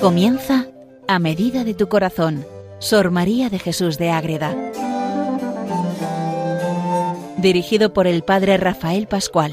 Comienza 0.00 0.66
a 1.08 1.18
medida 1.18 1.62
de 1.62 1.74
tu 1.74 1.90
corazón, 1.90 2.46
Sor 2.78 3.10
María 3.10 3.50
de 3.50 3.58
Jesús 3.58 3.98
de 3.98 4.10
Ágreda. 4.10 4.56
Dirigido 7.36 7.92
por 7.92 8.06
el 8.06 8.22
Padre 8.22 8.56
Rafael 8.56 9.06
Pascual. 9.06 9.52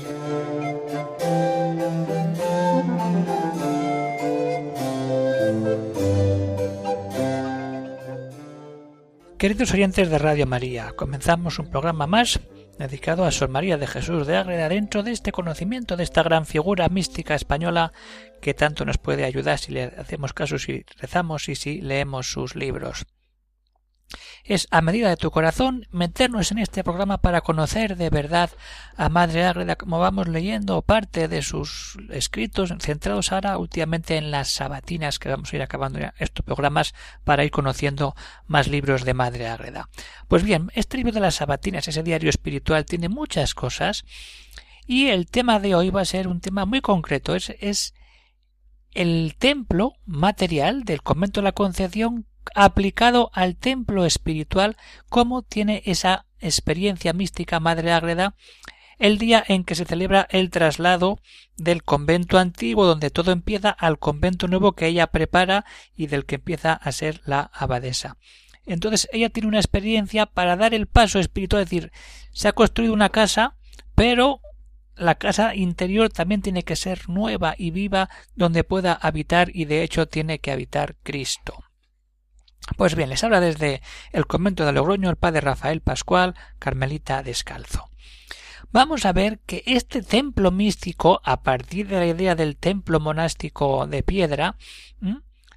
Queridos 9.37 9.73
oyentes 9.73 10.09
de 10.09 10.17
Radio 10.17 10.47
María, 10.47 10.93
comenzamos 10.95 11.59
un 11.59 11.69
programa 11.69 12.07
más 12.07 12.39
dedicado 12.77 13.25
a 13.25 13.31
Sor 13.31 13.49
María 13.49 13.77
de 13.77 13.87
Jesús 13.87 14.27
de 14.27 14.37
Ágreda 14.37 14.69
dentro 14.69 15.03
de 15.03 15.11
este 15.11 15.31
conocimiento 15.31 15.97
de 15.97 16.03
esta 16.03 16.23
gran 16.23 16.45
figura 16.45 16.87
mística 16.89 17.35
española 17.35 17.91
que 18.41 18.53
tanto 18.53 18.85
nos 18.85 18.97
puede 18.97 19.25
ayudar 19.25 19.59
si 19.59 19.71
le 19.71 19.83
hacemos 19.83 20.33
caso, 20.33 20.59
si 20.59 20.85
rezamos 20.97 21.49
y 21.49 21.55
si 21.55 21.81
leemos 21.81 22.31
sus 22.31 22.55
libros 22.55 23.05
es 24.47 24.67
a 24.71 24.81
medida 24.81 25.09
de 25.09 25.17
tu 25.17 25.29
corazón 25.29 25.85
meternos 25.91 26.51
en 26.51 26.59
este 26.59 26.83
programa 26.83 27.17
para 27.17 27.41
conocer 27.41 27.97
de 27.97 28.09
verdad 28.09 28.49
a 28.95 29.09
Madre 29.09 29.45
Ágreda 29.45 29.75
como 29.75 29.99
vamos 29.99 30.29
leyendo 30.29 30.81
parte 30.81 31.27
de 31.27 31.41
sus 31.41 31.97
escritos 32.09 32.73
centrados 32.79 33.33
ahora 33.33 33.57
últimamente 33.57 34.15
en 34.15 34.31
las 34.31 34.49
sabatinas 34.49 35.19
que 35.19 35.29
vamos 35.29 35.51
a 35.51 35.55
ir 35.57 35.61
acabando 35.61 35.99
ya 35.99 36.13
estos 36.17 36.45
programas 36.45 36.95
para 37.25 37.43
ir 37.43 37.51
conociendo 37.51 38.15
más 38.47 38.69
libros 38.69 39.03
de 39.03 39.13
Madre 39.13 39.49
Ágreda. 39.49 39.89
Pues 40.29 40.43
bien, 40.43 40.71
este 40.73 40.95
libro 40.95 41.11
de 41.11 41.19
las 41.19 41.35
sabatinas, 41.35 41.87
ese 41.89 42.03
diario 42.03 42.29
espiritual, 42.29 42.85
tiene 42.85 43.09
muchas 43.09 43.53
cosas 43.53 44.05
y 44.85 45.07
el 45.07 45.27
tema 45.27 45.59
de 45.59 45.75
hoy 45.75 45.89
va 45.89 46.01
a 46.01 46.05
ser 46.05 46.29
un 46.29 46.39
tema 46.39 46.65
muy 46.65 46.79
concreto, 46.79 47.35
es, 47.35 47.53
es 47.59 47.93
el 48.93 49.35
templo 49.37 49.95
material 50.05 50.85
del 50.85 51.03
convento 51.03 51.41
de 51.41 51.45
la 51.45 51.51
Concepción 51.51 52.25
aplicado 52.55 53.29
al 53.33 53.55
templo 53.55 54.05
espiritual, 54.05 54.77
cómo 55.09 55.41
tiene 55.41 55.83
esa 55.85 56.25
experiencia 56.39 57.13
mística 57.13 57.59
Madre 57.59 57.91
Ágreda 57.91 58.35
el 58.99 59.17
día 59.17 59.43
en 59.47 59.63
que 59.63 59.75
se 59.75 59.85
celebra 59.85 60.27
el 60.29 60.49
traslado 60.49 61.19
del 61.55 61.83
convento 61.83 62.37
antiguo 62.37 62.85
donde 62.85 63.11
todo 63.11 63.31
empieza 63.31 63.69
al 63.69 63.99
convento 63.99 64.47
nuevo 64.47 64.73
que 64.73 64.87
ella 64.87 65.07
prepara 65.07 65.65
y 65.95 66.07
del 66.07 66.25
que 66.25 66.35
empieza 66.35 66.73
a 66.73 66.91
ser 66.91 67.21
la 67.25 67.51
abadesa. 67.53 68.17
Entonces 68.65 69.07
ella 69.13 69.29
tiene 69.29 69.47
una 69.47 69.59
experiencia 69.59 70.25
para 70.25 70.55
dar 70.55 70.73
el 70.73 70.87
paso 70.87 71.19
espiritual, 71.19 71.63
es 71.63 71.69
decir, 71.69 71.91
se 72.31 72.47
ha 72.47 72.53
construido 72.53 72.93
una 72.93 73.09
casa, 73.09 73.55
pero 73.95 74.41
la 74.95 75.15
casa 75.15 75.55
interior 75.55 76.09
también 76.09 76.41
tiene 76.41 76.63
que 76.63 76.75
ser 76.75 77.07
nueva 77.07 77.55
y 77.57 77.71
viva 77.71 78.09
donde 78.35 78.63
pueda 78.63 78.93
habitar 78.93 79.49
y 79.53 79.65
de 79.65 79.83
hecho 79.83 80.07
tiene 80.07 80.39
que 80.39 80.51
habitar 80.51 80.95
Cristo. 81.03 81.66
Pues 82.75 82.95
bien, 82.95 83.09
les 83.09 83.23
habla 83.23 83.39
desde 83.39 83.81
el 84.11 84.27
convento 84.27 84.65
de 84.65 84.73
Logroño 84.73 85.09
el 85.09 85.15
padre 85.15 85.41
Rafael 85.41 85.81
Pascual, 85.81 86.35
Carmelita 86.59 87.23
Descalzo. 87.23 87.89
Vamos 88.71 89.05
a 89.05 89.13
ver 89.13 89.39
que 89.39 89.63
este 89.65 90.01
templo 90.01 90.51
místico, 90.51 91.21
a 91.23 91.41
partir 91.41 91.87
de 91.87 91.97
la 91.97 92.07
idea 92.07 92.35
del 92.35 92.57
templo 92.57 92.99
monástico 92.99 93.87
de 93.87 94.03
piedra, 94.03 94.57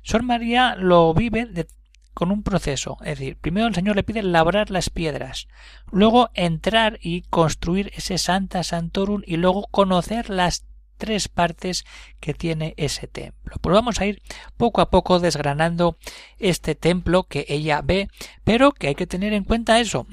Sor 0.03 0.23
María 0.23 0.77
lo 0.77 1.13
vive 1.13 1.67
con 2.15 2.31
un 2.31 2.43
proceso. 2.43 2.97
Es 3.01 3.19
decir, 3.19 3.37
primero 3.37 3.67
el 3.67 3.75
Señor 3.75 3.97
le 3.97 4.05
pide 4.05 4.23
labrar 4.23 4.71
las 4.71 4.91
piedras, 4.91 5.49
luego 5.91 6.31
entrar 6.35 6.99
y 7.03 7.23
construir 7.23 7.91
ese 7.97 8.19
Santa 8.19 8.63
Santorum 8.63 9.23
y 9.27 9.37
luego 9.37 9.67
conocer 9.71 10.31
las 10.31 10.67
tres 11.01 11.27
partes 11.27 11.85
que 12.21 12.35
tiene 12.35 12.75
ese 12.77 13.09
templo. 13.09 13.57
Pues 13.61 13.75
vamos 13.75 14.01
a 14.01 14.07
ir 14.07 14.23
poco 14.57 14.81
a 14.81 14.91
poco 14.91 15.19
desgranando 15.19 15.97
este 16.39 16.77
templo 16.77 17.25
que 17.25 17.47
ella 17.49 17.81
ve, 17.83 18.09
pero 18.45 18.71
que 18.71 18.87
hay 18.87 18.95
que 18.95 19.09
tener 19.09 19.33
en 19.33 19.43
cuenta 19.43 19.81
eso. 19.81 20.07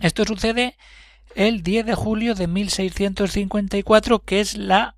Esto 0.00 0.24
sucede 0.24 0.76
el 1.34 1.62
10 1.62 1.86
de 1.86 1.94
julio 1.94 2.34
de 2.34 2.46
1654, 2.46 4.20
que 4.20 4.40
es 4.40 4.56
la 4.56 4.94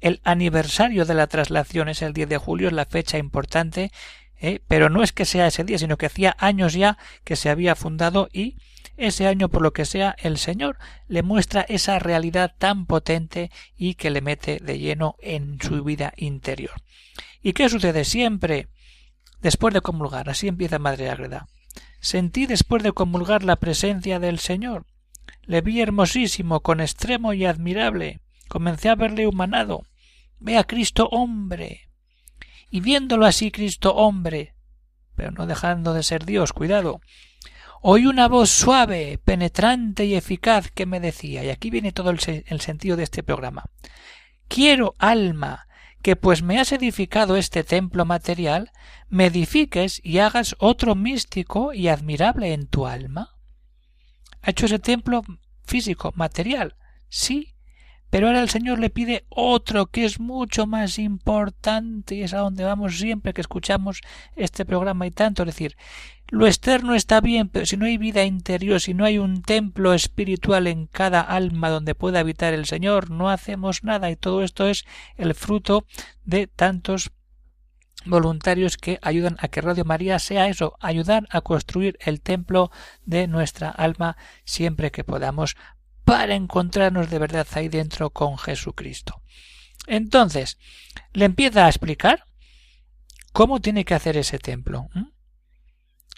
el 0.00 0.20
aniversario 0.22 1.06
de 1.06 1.14
la 1.14 1.26
traslación 1.28 1.88
es 1.88 2.02
el 2.02 2.12
10 2.12 2.28
de 2.28 2.36
julio, 2.36 2.68
es 2.68 2.74
la 2.74 2.84
fecha 2.84 3.16
importante, 3.16 3.90
¿eh? 4.38 4.60
pero 4.68 4.90
no 4.90 5.02
es 5.02 5.12
que 5.12 5.24
sea 5.24 5.46
ese 5.46 5.64
día, 5.64 5.78
sino 5.78 5.96
que 5.96 6.06
hacía 6.06 6.36
años 6.38 6.74
ya 6.74 6.98
que 7.24 7.36
se 7.36 7.48
había 7.48 7.74
fundado 7.74 8.28
y 8.30 8.58
ese 8.96 9.26
año 9.26 9.48
por 9.48 9.62
lo 9.62 9.72
que 9.72 9.84
sea 9.84 10.14
el 10.18 10.38
Señor 10.38 10.78
le 11.08 11.22
muestra 11.22 11.62
esa 11.62 11.98
realidad 11.98 12.54
tan 12.58 12.86
potente 12.86 13.50
y 13.76 13.94
que 13.94 14.10
le 14.10 14.20
mete 14.20 14.58
de 14.58 14.78
lleno 14.78 15.16
en 15.20 15.58
su 15.60 15.82
vida 15.82 16.12
interior. 16.16 16.82
¿Y 17.42 17.52
qué 17.52 17.68
sucede 17.68 18.04
siempre? 18.04 18.68
Después 19.40 19.74
de 19.74 19.80
comulgar, 19.80 20.30
así 20.30 20.48
empieza 20.48 20.78
Madre 20.78 21.10
Ágreda. 21.10 21.46
Sentí 22.00 22.46
después 22.46 22.82
de 22.82 22.92
comulgar 22.92 23.44
la 23.44 23.56
presencia 23.56 24.18
del 24.18 24.38
Señor. 24.38 24.86
Le 25.42 25.60
vi 25.60 25.80
hermosísimo, 25.80 26.60
con 26.60 26.80
extremo 26.80 27.32
y 27.32 27.44
admirable. 27.44 28.20
Comencé 28.48 28.88
a 28.88 28.94
verle 28.94 29.26
humanado. 29.26 29.82
Ve 30.38 30.56
a 30.56 30.64
Cristo 30.64 31.08
hombre. 31.10 31.90
Y 32.70 32.80
viéndolo 32.80 33.26
así 33.26 33.50
Cristo 33.50 33.94
hombre, 33.94 34.54
pero 35.14 35.30
no 35.30 35.46
dejando 35.46 35.94
de 35.94 36.02
ser 36.02 36.24
Dios, 36.24 36.52
cuidado, 36.52 37.00
oí 37.86 38.06
una 38.06 38.28
voz 38.28 38.48
suave, 38.48 39.20
penetrante 39.22 40.06
y 40.06 40.14
eficaz 40.14 40.70
que 40.70 40.86
me 40.86 41.00
decía, 41.00 41.44
y 41.44 41.50
aquí 41.50 41.68
viene 41.68 41.92
todo 41.92 42.08
el, 42.08 42.18
sentido 42.18 42.96
de 42.96 43.02
este 43.02 43.22
programa, 43.22 43.66
quiero, 44.48 44.94
alma, 44.98 45.68
que 46.00 46.16
pues 46.16 46.42
me 46.42 46.58
has 46.58 46.72
edificado 46.72 47.36
este 47.36 47.62
templo 47.62 48.06
material, 48.06 48.70
me 49.10 49.26
edifiques 49.26 50.00
y 50.02 50.20
hagas 50.20 50.56
otro 50.60 50.94
místico 50.94 51.74
y 51.74 51.88
admirable 51.88 52.54
en 52.54 52.68
tu 52.68 52.86
alma. 52.86 53.36
¿Ha 54.40 54.52
hecho 54.52 54.64
ese 54.64 54.78
templo 54.78 55.22
físico, 55.66 56.10
material? 56.16 56.76
Sí, 57.10 57.53
pero 58.14 58.28
ahora 58.28 58.42
el 58.42 58.48
Señor 58.48 58.78
le 58.78 58.90
pide 58.90 59.26
otro 59.28 59.86
que 59.86 60.04
es 60.04 60.20
mucho 60.20 60.68
más 60.68 61.00
importante 61.00 62.14
y 62.14 62.22
es 62.22 62.32
a 62.32 62.38
donde 62.38 62.62
vamos 62.62 62.96
siempre 62.96 63.32
que 63.32 63.40
escuchamos 63.40 64.02
este 64.36 64.64
programa 64.64 65.04
y 65.08 65.10
tanto. 65.10 65.42
Es 65.42 65.48
decir, 65.48 65.76
lo 66.28 66.46
externo 66.46 66.94
está 66.94 67.20
bien, 67.20 67.48
pero 67.48 67.66
si 67.66 67.76
no 67.76 67.86
hay 67.86 67.98
vida 67.98 68.22
interior, 68.22 68.80
si 68.80 68.94
no 68.94 69.04
hay 69.04 69.18
un 69.18 69.42
templo 69.42 69.94
espiritual 69.94 70.68
en 70.68 70.86
cada 70.86 71.22
alma 71.22 71.70
donde 71.70 71.96
pueda 71.96 72.20
habitar 72.20 72.54
el 72.54 72.66
Señor, 72.66 73.10
no 73.10 73.30
hacemos 73.30 73.82
nada 73.82 74.08
y 74.12 74.14
todo 74.14 74.44
esto 74.44 74.68
es 74.68 74.84
el 75.16 75.34
fruto 75.34 75.84
de 76.24 76.46
tantos 76.46 77.10
voluntarios 78.04 78.76
que 78.76 78.98
ayudan 79.02 79.36
a 79.40 79.48
que 79.48 79.60
Radio 79.60 79.84
María 79.84 80.18
sea 80.18 80.48
eso, 80.48 80.76
ayudar 80.80 81.26
a 81.30 81.40
construir 81.40 81.98
el 82.00 82.20
templo 82.20 82.70
de 83.06 83.26
nuestra 83.26 83.70
alma 83.70 84.16
siempre 84.44 84.90
que 84.90 85.04
podamos 85.04 85.56
para 86.04 86.34
encontrarnos 86.34 87.10
de 87.10 87.18
verdad 87.18 87.46
ahí 87.54 87.68
dentro 87.68 88.10
con 88.10 88.38
Jesucristo. 88.38 89.22
Entonces, 89.86 90.58
le 91.12 91.24
empieza 91.24 91.66
a 91.66 91.68
explicar 91.68 92.24
cómo 93.32 93.60
tiene 93.60 93.84
que 93.84 93.94
hacer 93.94 94.16
ese 94.16 94.38
templo. 94.38 94.88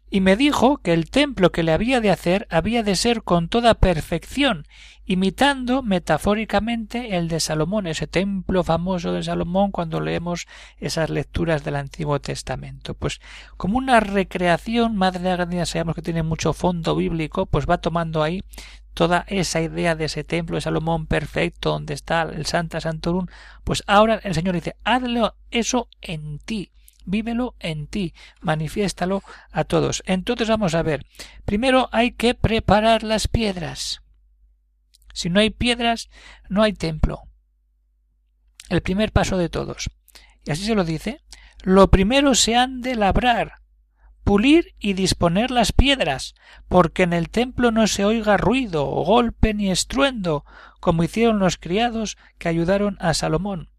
Y 0.09 0.21
me 0.21 0.37
dijo 0.37 0.79
que 0.79 0.93
el 0.93 1.11
templo 1.11 1.51
que 1.51 1.65
le 1.65 1.73
había 1.73 2.01
de 2.01 2.11
hacer 2.11 2.47
había 2.51 2.83
de 2.85 2.95
ser 2.95 3.23
con 3.23 3.49
toda 3.49 3.75
perfección, 3.75 4.67
imitando 5.05 5.83
metafóricamente 5.83 7.17
el 7.17 7.29
de 7.29 7.41
Salomón, 7.41 7.87
ese 7.87 8.07
templo 8.07 8.63
famoso 8.63 9.13
de 9.13 9.25
Salomón 9.25 9.73
cuando 9.73 10.01
leemos 10.01 10.47
esas 10.79 11.11
lecturas 11.11 11.65
del 11.65 11.77
Antiguo 11.77 12.21
Testamento. 12.21 12.95
Pues 12.95 13.21
como 13.57 13.79
una 13.79 13.99
recreación, 13.99 14.97
Madre 14.97 15.23
de 15.23 15.31
Agradina 15.31 15.67
sabemos 15.67 15.97
que 15.97 16.03
tiene 16.03 16.23
mucho 16.23 16.53
fondo 16.53 16.95
bíblico, 16.95 17.47
pues 17.47 17.67
va 17.69 17.79
tomando 17.79 18.23
ahí 18.23 18.43
toda 18.95 19.25
esa 19.29 19.61
idea 19.61 19.95
de 19.95 20.07
ese 20.07 20.25
templo 20.25 20.57
de 20.57 20.63
Salomón 20.63 21.07
perfecto 21.07 21.71
donde 21.71 21.95
está 21.95 22.23
el 22.23 22.47
Santa 22.47 22.81
Santorum, 22.81 23.27
pues 23.63 23.85
ahora 23.87 24.21
el 24.23 24.35
Señor 24.35 24.55
dice, 24.55 24.77
hazlo 24.85 25.37
eso 25.51 25.89
en 26.01 26.39
ti, 26.39 26.71
vívelo 27.07 27.55
en 27.59 27.87
ti, 27.87 28.15
manifiéstalo 28.41 29.23
a 29.51 29.65
todos. 29.65 30.03
Entonces 30.07 30.49
vamos 30.49 30.75
a 30.75 30.83
ver, 30.83 31.07
primero 31.45 31.89
hay 31.93 32.13
que 32.13 32.35
preparar 32.35 33.03
las 33.03 33.29
piedras. 33.29 34.03
Si 35.15 35.31
no 35.31 35.41
hay 35.41 35.51
piedras, 35.51 36.11
no 36.51 36.63
hay 36.63 36.75
templo. 36.75 37.23
El 38.69 38.83
primer 38.83 39.13
paso 39.13 39.39
de 39.39 39.49
todos. 39.49 39.89
Y 40.45 40.51
así 40.51 40.65
se 40.65 40.75
lo 40.75 40.85
dice, 40.85 41.23
lo 41.63 41.91
primero 41.91 42.35
se 42.35 42.57
han 42.57 42.83
de 42.83 42.97
labrar, 42.97 43.61
pulir 44.25 44.75
y 44.79 44.93
disponer 44.93 45.51
las 45.51 45.73
piedras, 45.73 46.35
porque 46.69 47.05
en 47.05 47.13
el 47.13 47.31
templo 47.31 47.71
no 47.71 47.87
se 47.87 48.05
oiga 48.05 48.37
ruido, 48.37 48.85
golpe 48.85 49.55
ni 49.55 49.71
estruendo, 49.71 50.45
como 50.81 51.03
hicieron 51.03 51.39
los 51.39 51.57
criados 51.57 52.19
que 52.39 52.49
ayudaron 52.49 52.97
a 53.01 53.15
Salomón. 53.15 53.71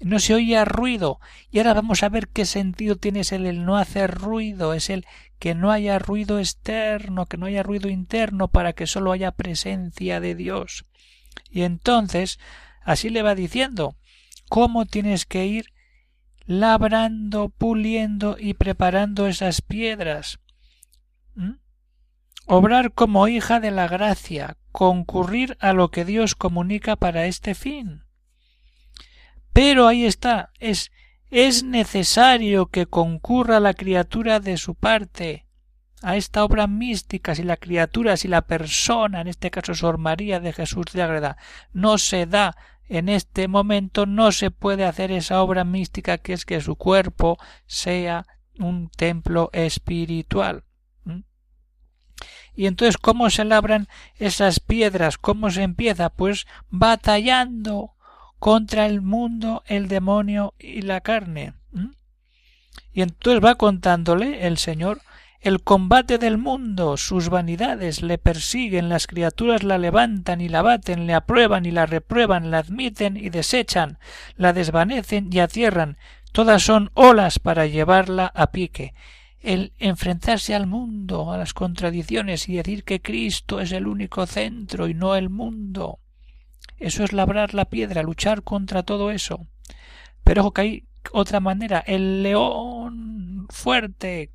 No 0.00 0.18
se 0.18 0.34
oía 0.34 0.64
ruido, 0.64 1.20
y 1.50 1.58
ahora 1.58 1.74
vamos 1.74 2.02
a 2.02 2.08
ver 2.08 2.28
qué 2.28 2.44
sentido 2.44 2.96
tiene 2.96 3.22
el, 3.30 3.46
el 3.46 3.64
no 3.64 3.76
hacer 3.76 4.12
ruido, 4.12 4.74
es 4.74 4.90
el 4.90 5.06
que 5.38 5.54
no 5.54 5.70
haya 5.70 5.98
ruido 5.98 6.38
externo, 6.38 7.26
que 7.26 7.36
no 7.36 7.46
haya 7.46 7.62
ruido 7.62 7.88
interno, 7.88 8.48
para 8.48 8.72
que 8.72 8.86
sólo 8.86 9.12
haya 9.12 9.32
presencia 9.32 10.20
de 10.20 10.34
Dios. 10.34 10.84
Y 11.50 11.62
entonces, 11.62 12.38
así 12.82 13.10
le 13.10 13.22
va 13.22 13.34
diciendo, 13.34 13.96
cómo 14.48 14.86
tienes 14.86 15.26
que 15.26 15.46
ir 15.46 15.72
labrando, 16.46 17.50
puliendo 17.50 18.36
y 18.38 18.54
preparando 18.54 19.26
esas 19.26 19.60
piedras. 19.60 20.40
Obrar 22.46 22.92
como 22.92 23.28
hija 23.28 23.60
de 23.60 23.70
la 23.70 23.86
gracia, 23.86 24.56
concurrir 24.72 25.58
a 25.60 25.74
lo 25.74 25.90
que 25.90 26.06
Dios 26.06 26.34
comunica 26.34 26.96
para 26.96 27.26
este 27.26 27.54
fin. 27.54 28.04
Pero 29.58 29.88
ahí 29.88 30.04
está, 30.04 30.52
es, 30.60 30.92
es 31.32 31.64
necesario 31.64 32.66
que 32.66 32.86
concurra 32.86 33.58
la 33.58 33.74
criatura 33.74 34.38
de 34.38 34.56
su 34.56 34.76
parte 34.76 35.48
a 36.00 36.14
esta 36.14 36.44
obra 36.44 36.68
mística 36.68 37.34
si 37.34 37.42
la 37.42 37.56
criatura, 37.56 38.16
si 38.16 38.28
la 38.28 38.42
persona, 38.42 39.20
en 39.20 39.26
este 39.26 39.50
caso 39.50 39.74
Sor 39.74 39.98
María 39.98 40.38
de 40.38 40.52
Jesús 40.52 40.84
de 40.92 41.02
Ágreda, 41.02 41.38
no 41.72 41.98
se 41.98 42.26
da 42.26 42.56
en 42.88 43.08
este 43.08 43.48
momento, 43.48 44.06
no 44.06 44.30
se 44.30 44.52
puede 44.52 44.84
hacer 44.84 45.10
esa 45.10 45.42
obra 45.42 45.64
mística 45.64 46.18
que 46.18 46.34
es 46.34 46.44
que 46.44 46.60
su 46.60 46.76
cuerpo 46.76 47.36
sea 47.66 48.26
un 48.60 48.90
templo 48.90 49.50
espiritual. 49.52 50.62
Y 52.54 52.66
entonces, 52.66 52.96
¿cómo 52.96 53.28
se 53.28 53.44
labran 53.44 53.88
esas 54.18 54.60
piedras? 54.60 55.18
¿Cómo 55.18 55.50
se 55.50 55.64
empieza? 55.64 56.10
Pues 56.10 56.46
batallando 56.70 57.96
contra 58.38 58.86
el 58.86 59.00
mundo, 59.00 59.62
el 59.66 59.88
demonio 59.88 60.54
y 60.58 60.82
la 60.82 61.00
carne. 61.00 61.54
Y 62.92 63.02
entonces 63.02 63.44
va 63.44 63.56
contándole 63.56 64.46
el 64.46 64.58
Señor 64.58 65.00
el 65.40 65.62
combate 65.62 66.18
del 66.18 66.36
mundo, 66.36 66.96
sus 66.96 67.28
vanidades 67.28 68.02
le 68.02 68.18
persiguen, 68.18 68.88
las 68.88 69.06
criaturas 69.06 69.62
la 69.62 69.78
levantan 69.78 70.40
y 70.40 70.48
la 70.48 70.62
baten, 70.62 71.06
le 71.06 71.14
aprueban 71.14 71.64
y 71.64 71.70
la 71.70 71.86
reprueban, 71.86 72.50
la 72.50 72.58
admiten 72.58 73.16
y 73.16 73.30
desechan, 73.30 73.98
la 74.36 74.52
desvanecen 74.52 75.30
y 75.32 75.38
atierran, 75.38 75.96
todas 76.32 76.64
son 76.64 76.90
olas 76.94 77.38
para 77.38 77.66
llevarla 77.66 78.26
a 78.26 78.50
pique. 78.50 78.94
El 79.40 79.72
enfrentarse 79.78 80.56
al 80.56 80.66
mundo, 80.66 81.32
a 81.32 81.38
las 81.38 81.54
contradicciones 81.54 82.48
y 82.48 82.56
decir 82.56 82.82
que 82.82 83.00
Cristo 83.00 83.60
es 83.60 83.70
el 83.70 83.86
único 83.86 84.26
centro 84.26 84.88
y 84.88 84.94
no 84.94 85.14
el 85.14 85.30
mundo. 85.30 86.00
Eso 86.78 87.04
es 87.04 87.12
labrar 87.12 87.54
la 87.54 87.66
piedra, 87.66 88.02
luchar 88.02 88.42
contra 88.42 88.82
todo 88.82 89.10
eso. 89.10 89.46
Pero 90.24 90.42
ojo 90.42 90.52
que 90.52 90.60
hay 90.60 90.84
otra 91.12 91.40
manera, 91.40 91.80
el 91.86 92.22
león 92.22 93.46
fuerte, 93.50 94.30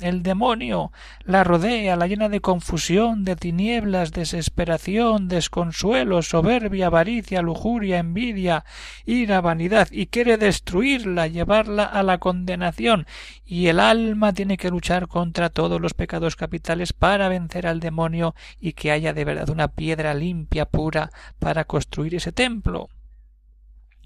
el 0.00 0.22
demonio 0.22 0.92
la 1.24 1.42
rodea, 1.42 1.96
la 1.96 2.06
llena 2.06 2.28
de 2.28 2.40
confusión, 2.40 3.24
de 3.24 3.36
tinieblas, 3.36 4.12
desesperación, 4.12 5.28
desconsuelo, 5.28 6.22
soberbia, 6.22 6.86
avaricia, 6.86 7.40
lujuria, 7.40 7.98
envidia, 7.98 8.64
ira, 9.06 9.40
vanidad, 9.40 9.88
y 9.90 10.06
quiere 10.06 10.36
destruirla, 10.36 11.28
llevarla 11.28 11.84
a 11.84 12.02
la 12.02 12.18
condenación, 12.18 13.06
y 13.44 13.68
el 13.68 13.80
alma 13.80 14.32
tiene 14.32 14.56
que 14.56 14.70
luchar 14.70 15.08
contra 15.08 15.48
todos 15.48 15.80
los 15.80 15.94
pecados 15.94 16.36
capitales 16.36 16.92
para 16.92 17.28
vencer 17.28 17.66
al 17.66 17.80
demonio 17.80 18.34
y 18.60 18.74
que 18.74 18.92
haya 18.92 19.12
de 19.12 19.24
verdad 19.24 19.48
una 19.48 19.68
piedra 19.68 20.14
limpia, 20.14 20.66
pura, 20.66 21.10
para 21.38 21.64
construir 21.64 22.14
ese 22.14 22.32
templo. 22.32 22.88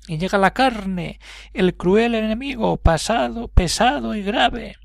Y 0.06 0.18
llega 0.18 0.36
la 0.36 0.52
carne, 0.52 1.18
el 1.54 1.74
cruel 1.76 2.14
enemigo, 2.14 2.76
pasado, 2.76 3.48
pesado 3.48 4.14
y 4.14 4.22
grave 4.22 4.76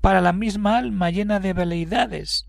para 0.00 0.20
la 0.20 0.32
misma 0.32 0.78
alma 0.78 1.10
llena 1.10 1.40
de 1.40 1.52
veleidades. 1.52 2.46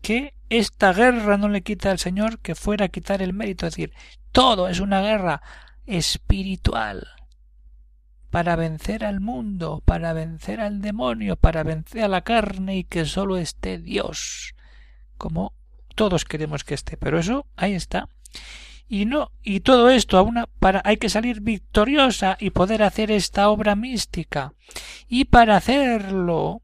Que 0.00 0.34
esta 0.48 0.92
guerra 0.92 1.36
no 1.36 1.48
le 1.48 1.62
quita 1.62 1.90
al 1.90 1.98
Señor 1.98 2.38
que 2.40 2.54
fuera 2.54 2.86
a 2.86 2.88
quitar 2.88 3.22
el 3.22 3.32
mérito, 3.32 3.66
es 3.66 3.74
decir, 3.74 3.92
todo 4.32 4.68
es 4.68 4.80
una 4.80 5.00
guerra 5.00 5.42
espiritual 5.86 7.08
para 8.30 8.56
vencer 8.56 9.04
al 9.04 9.20
mundo, 9.20 9.82
para 9.84 10.12
vencer 10.12 10.60
al 10.60 10.80
demonio, 10.80 11.36
para 11.36 11.62
vencer 11.62 12.02
a 12.02 12.08
la 12.08 12.22
carne 12.22 12.78
y 12.78 12.84
que 12.84 13.04
sólo 13.04 13.36
esté 13.36 13.78
Dios, 13.78 14.54
como 15.16 15.54
todos 15.94 16.24
queremos 16.24 16.64
que 16.64 16.74
esté. 16.74 16.96
Pero 16.96 17.18
eso 17.18 17.46
ahí 17.56 17.74
está 17.74 18.08
y 18.86 19.06
no 19.06 19.32
y 19.42 19.60
todo 19.60 19.90
esto 19.90 20.18
a 20.18 20.22
una 20.22 20.46
para 20.46 20.82
hay 20.84 20.98
que 20.98 21.08
salir 21.08 21.40
victoriosa 21.40 22.36
y 22.38 22.50
poder 22.50 22.82
hacer 22.82 23.10
esta 23.10 23.48
obra 23.48 23.76
mística. 23.76 24.52
Y 25.08 25.26
para 25.26 25.56
hacerlo 25.56 26.62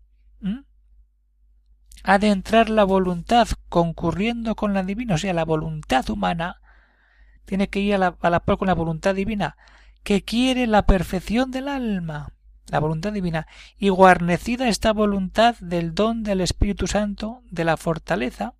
ha 2.03 2.19
de 2.19 2.29
entrar 2.29 2.71
la 2.71 2.85
voluntad 2.85 3.49
concurriendo 3.69 4.55
con 4.55 4.73
la 4.73 4.83
divina 4.83 5.15
o 5.15 5.19
sea 5.19 5.35
la 5.35 5.45
voluntad 5.45 6.09
humana 6.09 6.61
tiene 7.45 7.69
que 7.69 7.81
ir 7.81 7.95
a 7.95 7.99
la, 7.99 8.17
a 8.21 8.31
la 8.31 8.41
par 8.41 8.57
con 8.57 8.69
la 8.69 8.75
voluntad 8.75 9.15
divina 9.15 9.57
que 10.03 10.23
quiere 10.23 10.67
la 10.67 10.87
perfección 10.87 11.51
del 11.51 11.69
alma 11.69 12.33
la 12.69 12.79
voluntad 12.79 13.13
divina 13.13 13.47
y 13.77 13.91
guarnecida 13.91 14.69
esta 14.69 14.93
voluntad 14.93 15.57
del 15.61 15.95
don 15.95 16.23
del 16.23 16.41
Espíritu 16.41 16.87
Santo 16.87 17.43
de 17.51 17.65
la 17.65 17.77
fortaleza 17.77 18.55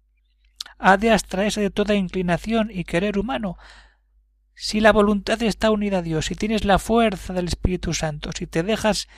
ha 0.81 0.97
de 0.97 1.13
abstraerse 1.13 1.61
de 1.61 1.71
toda 1.71 1.95
inclinación 1.95 2.71
y 2.73 2.85
querer 2.85 3.19
humano. 3.19 3.57
Si 4.55 4.81
la 4.81 4.93
voluntad 4.93 5.43
está 5.43 5.71
unida 5.71 5.99
a 5.99 6.03
Dios, 6.03 6.27
si 6.27 6.35
tienes 6.35 6.65
la 6.65 6.79
fuerza 6.79 7.33
del 7.33 7.49
Espíritu 7.49 7.95
Santo, 7.95 8.31
si 8.37 8.47
te 8.47 8.63
dejas 8.63 9.09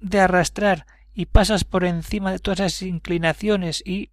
de 0.00 0.20
arrastrar 0.20 0.86
y 1.14 1.26
pasas 1.26 1.64
por 1.64 1.84
encima 1.84 2.32
de 2.32 2.38
todas 2.38 2.60
esas 2.60 2.82
inclinaciones 2.82 3.82
y 3.84 4.10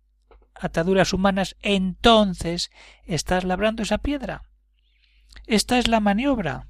ataduras 0.53 1.13
humanas, 1.13 1.55
entonces 1.61 2.71
estás 3.05 3.43
labrando 3.43 3.83
esa 3.83 3.97
piedra. 3.97 4.43
Esta 5.45 5.77
es 5.77 5.87
la 5.87 5.99
maniobra. 5.99 6.67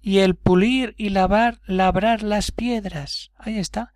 Y 0.00 0.18
el 0.18 0.36
pulir 0.36 0.94
y 0.96 1.10
lavar, 1.10 1.60
labrar 1.66 2.22
las 2.22 2.52
piedras. 2.52 3.32
Ahí 3.36 3.58
está. 3.58 3.92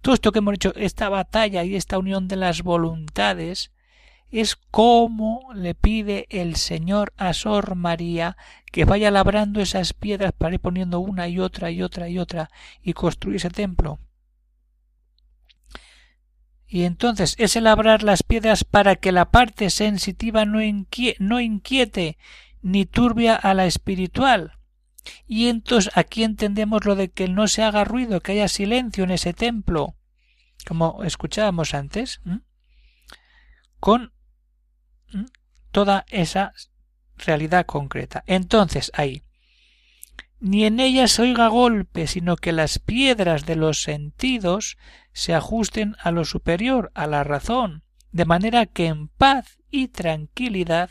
Todo 0.00 0.14
esto 0.14 0.30
que 0.30 0.40
hemos 0.40 0.54
hecho, 0.54 0.74
esta 0.76 1.08
batalla 1.08 1.64
y 1.64 1.74
esta 1.74 1.98
unión 1.98 2.28
de 2.28 2.36
las 2.36 2.62
voluntades, 2.62 3.72
es 4.30 4.56
como 4.56 5.52
le 5.54 5.74
pide 5.74 6.26
el 6.30 6.56
Señor 6.56 7.12
a 7.16 7.32
Sor 7.32 7.74
María 7.76 8.36
que 8.72 8.84
vaya 8.84 9.10
labrando 9.10 9.60
esas 9.60 9.92
piedras 9.92 10.32
para 10.32 10.54
ir 10.54 10.60
poniendo 10.60 11.00
una 11.00 11.28
y 11.28 11.38
otra 11.38 11.70
y 11.70 11.82
otra 11.82 12.08
y 12.08 12.18
otra 12.18 12.50
y 12.82 12.92
construir 12.92 13.36
ese 13.36 13.50
templo. 13.50 13.98
Y 16.66 16.84
entonces 16.84 17.36
ese 17.38 17.60
labrar 17.60 18.02
las 18.02 18.22
piedras 18.22 18.64
para 18.64 18.96
que 18.96 19.12
la 19.12 19.30
parte 19.30 19.70
sensitiva 19.70 20.44
no, 20.44 20.58
no 21.20 21.40
inquiete 21.40 22.18
ni 22.60 22.84
turbia 22.84 23.36
a 23.36 23.54
la 23.54 23.66
espiritual. 23.66 24.58
Y 25.26 25.46
entonces 25.46 25.92
aquí 25.96 26.24
entendemos 26.24 26.84
lo 26.84 26.96
de 26.96 27.08
que 27.08 27.28
no 27.28 27.46
se 27.46 27.62
haga 27.62 27.84
ruido, 27.84 28.20
que 28.20 28.32
haya 28.32 28.48
silencio 28.48 29.04
en 29.04 29.12
ese 29.12 29.32
templo, 29.32 29.94
como 30.66 31.04
escuchábamos 31.04 31.74
antes, 31.74 32.20
con 33.78 34.12
toda 35.70 36.04
esa 36.08 36.52
realidad 37.16 37.66
concreta. 37.66 38.24
Entonces 38.26 38.90
ahí 38.94 39.22
ni 40.38 40.64
en 40.64 40.80
ella 40.80 41.08
se 41.08 41.22
oiga 41.22 41.48
golpe, 41.48 42.06
sino 42.06 42.36
que 42.36 42.52
las 42.52 42.78
piedras 42.78 43.46
de 43.46 43.56
los 43.56 43.82
sentidos 43.82 44.76
se 45.12 45.34
ajusten 45.34 45.96
a 45.98 46.10
lo 46.10 46.24
superior, 46.24 46.92
a 46.94 47.06
la 47.06 47.24
razón, 47.24 47.82
de 48.12 48.26
manera 48.26 48.66
que 48.66 48.86
en 48.86 49.08
paz 49.08 49.58
y 49.70 49.88
tranquilidad 49.88 50.90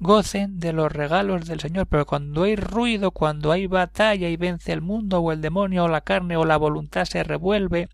gocen 0.00 0.60
de 0.60 0.72
los 0.72 0.92
regalos 0.92 1.46
del 1.46 1.60
Señor, 1.60 1.86
pero 1.86 2.06
cuando 2.06 2.44
hay 2.44 2.56
ruido, 2.56 3.10
cuando 3.10 3.50
hay 3.50 3.66
batalla 3.66 4.28
y 4.28 4.36
vence 4.36 4.72
el 4.72 4.80
mundo 4.80 5.20
o 5.20 5.32
el 5.32 5.40
demonio 5.40 5.84
o 5.84 5.88
la 5.88 6.02
carne 6.02 6.36
o 6.36 6.44
la 6.44 6.56
voluntad 6.56 7.04
se 7.04 7.24
revuelve 7.24 7.88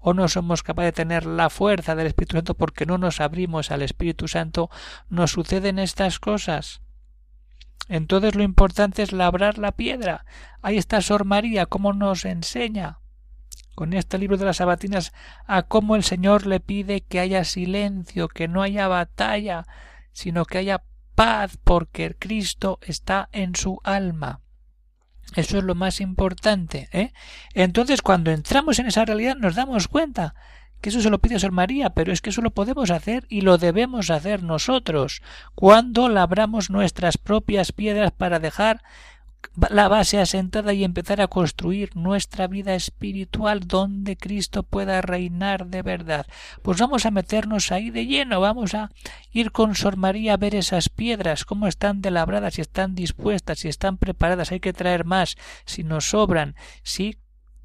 o 0.00 0.14
no 0.14 0.28
somos 0.28 0.62
capaces 0.62 0.88
de 0.88 0.92
tener 0.92 1.26
la 1.26 1.50
fuerza 1.50 1.96
del 1.96 2.06
Espíritu 2.06 2.36
Santo 2.36 2.54
porque 2.54 2.86
no 2.86 2.98
nos 2.98 3.20
abrimos 3.20 3.70
al 3.70 3.82
Espíritu 3.82 4.28
Santo, 4.28 4.70
nos 5.08 5.32
suceden 5.32 5.78
estas 5.78 6.20
cosas. 6.20 6.80
Entonces 7.88 8.34
lo 8.34 8.42
importante 8.42 9.02
es 9.02 9.12
labrar 9.12 9.58
la 9.58 9.72
piedra. 9.72 10.26
Ahí 10.62 10.76
está 10.76 11.00
Sor 11.00 11.24
María, 11.24 11.66
cómo 11.66 11.92
nos 11.92 12.24
enseña 12.24 12.98
con 13.74 13.92
este 13.92 14.18
libro 14.18 14.36
de 14.36 14.44
las 14.44 14.56
sabatinas 14.56 15.12
a 15.46 15.62
cómo 15.62 15.94
el 15.94 16.02
Señor 16.02 16.46
le 16.46 16.58
pide 16.58 17.00
que 17.00 17.20
haya 17.20 17.44
silencio, 17.44 18.26
que 18.26 18.48
no 18.48 18.62
haya 18.62 18.88
batalla, 18.88 19.66
sino 20.12 20.44
que 20.46 20.58
haya 20.58 20.82
paz 21.18 21.58
porque 21.64 22.14
Cristo 22.16 22.78
está 22.80 23.28
en 23.32 23.56
su 23.56 23.80
alma. 23.82 24.40
Eso 25.34 25.58
es 25.58 25.64
lo 25.64 25.74
más 25.74 26.00
importante. 26.00 26.88
¿eh? 26.92 27.12
Entonces, 27.54 28.02
cuando 28.02 28.30
entramos 28.30 28.78
en 28.78 28.86
esa 28.86 29.04
realidad, 29.04 29.34
nos 29.34 29.56
damos 29.56 29.88
cuenta 29.88 30.36
que 30.80 30.90
eso 30.90 31.00
se 31.00 31.10
lo 31.10 31.18
pide 31.18 31.40
Sor 31.40 31.50
María, 31.50 31.90
pero 31.90 32.12
es 32.12 32.20
que 32.20 32.30
eso 32.30 32.40
lo 32.40 32.52
podemos 32.52 32.92
hacer 32.92 33.26
y 33.28 33.40
lo 33.40 33.58
debemos 33.58 34.10
hacer 34.10 34.44
nosotros 34.44 35.20
cuando 35.56 36.08
labramos 36.08 36.70
nuestras 36.70 37.18
propias 37.18 37.72
piedras 37.72 38.12
para 38.12 38.38
dejar 38.38 38.84
la 39.70 39.88
base 39.88 40.20
asentada 40.20 40.72
y 40.72 40.84
empezar 40.84 41.20
a 41.20 41.26
construir 41.26 41.96
nuestra 41.96 42.46
vida 42.46 42.74
espiritual 42.74 43.66
donde 43.66 44.16
Cristo 44.16 44.62
pueda 44.62 45.00
reinar 45.00 45.66
de 45.66 45.82
verdad. 45.82 46.26
Pues 46.62 46.78
vamos 46.78 47.06
a 47.06 47.10
meternos 47.10 47.72
ahí 47.72 47.90
de 47.90 48.06
lleno, 48.06 48.40
vamos 48.40 48.74
a 48.74 48.90
ir 49.32 49.50
con 49.50 49.74
Sor 49.74 49.96
María 49.96 50.34
a 50.34 50.36
ver 50.36 50.54
esas 50.54 50.88
piedras, 50.88 51.44
cómo 51.44 51.66
están 51.66 52.00
delabradas, 52.00 52.54
si 52.54 52.60
están 52.60 52.94
dispuestas, 52.94 53.60
si 53.60 53.68
están 53.68 53.98
preparadas, 53.98 54.52
hay 54.52 54.60
que 54.60 54.72
traer 54.72 55.04
más, 55.04 55.36
si 55.64 55.82
nos 55.82 56.10
sobran, 56.10 56.54
si 56.82 57.18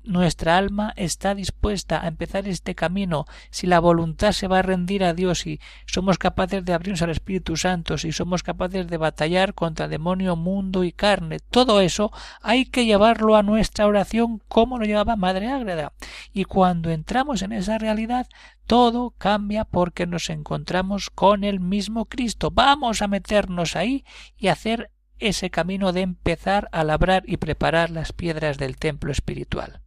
nuestra 0.04 0.58
alma 0.58 0.94
está 0.96 1.34
dispuesta 1.36 2.04
a 2.04 2.08
empezar 2.08 2.48
este 2.48 2.76
camino, 2.76 3.26
si 3.50 3.68
la 3.68 3.80
voluntad 3.80 4.32
se 4.32 4.48
va 4.48 4.60
a 4.60 4.62
rendir 4.62 5.04
a 5.04 5.14
Dios 5.14 5.48
y 5.48 5.60
somos 5.86 6.18
capaces 6.18 6.64
de 6.66 6.74
abrirnos 6.74 7.02
al 7.02 7.10
Espíritu 7.10 7.56
Santo, 7.56 7.98
si 7.98 8.12
somos 8.12 8.44
capaces 8.44 8.88
de 8.88 8.98
batallar 8.98 9.54
contra 9.54 9.88
demonio, 9.88 10.36
mundo 10.36 10.84
y 10.84 10.92
carne, 10.92 11.40
todo 11.40 11.82
eso 11.82 12.12
hay 12.42 12.66
que 12.66 12.86
llevarlo 12.86 13.36
a 13.36 13.44
nuestra 13.44 13.88
oración 13.88 14.42
como 14.48 14.78
lo 14.78 14.86
llevaba 14.86 15.16
Madre 15.16 15.50
Ágreda. 15.50 15.94
Y 16.34 16.46
cuando 16.46 16.90
entramos 16.90 17.42
en 17.42 17.54
esa 17.54 17.78
realidad, 17.78 18.28
todo 18.68 19.12
cambia 19.18 19.66
porque 19.66 20.08
nos 20.08 20.30
encontramos 20.30 21.10
con 21.10 21.44
el 21.44 21.60
mismo 21.60 22.06
Cristo. 22.06 22.52
Vamos 22.52 23.02
a 23.02 23.08
meternos 23.08 23.76
ahí 23.76 24.06
y 24.38 24.48
hacer 24.48 24.92
ese 25.20 25.50
camino 25.50 25.94
de 25.94 26.02
empezar 26.02 26.70
a 26.72 26.84
labrar 26.84 27.24
y 27.26 27.38
preparar 27.38 27.90
las 27.90 28.12
piedras 28.12 28.58
del 28.58 28.78
templo 28.78 29.12
espiritual. 29.12 29.83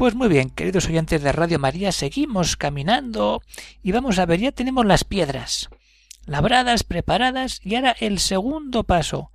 Pues 0.00 0.14
muy 0.14 0.28
bien, 0.28 0.48
queridos 0.48 0.86
oyentes 0.86 1.22
de 1.22 1.30
Radio 1.30 1.58
María, 1.58 1.92
seguimos 1.92 2.56
caminando 2.56 3.42
y 3.82 3.92
vamos 3.92 4.18
a 4.18 4.24
ver, 4.24 4.40
ya 4.40 4.50
tenemos 4.50 4.86
las 4.86 5.04
piedras 5.04 5.68
labradas, 6.24 6.84
preparadas 6.84 7.60
y 7.62 7.74
ahora 7.74 7.94
el 8.00 8.18
segundo 8.18 8.84
paso. 8.84 9.30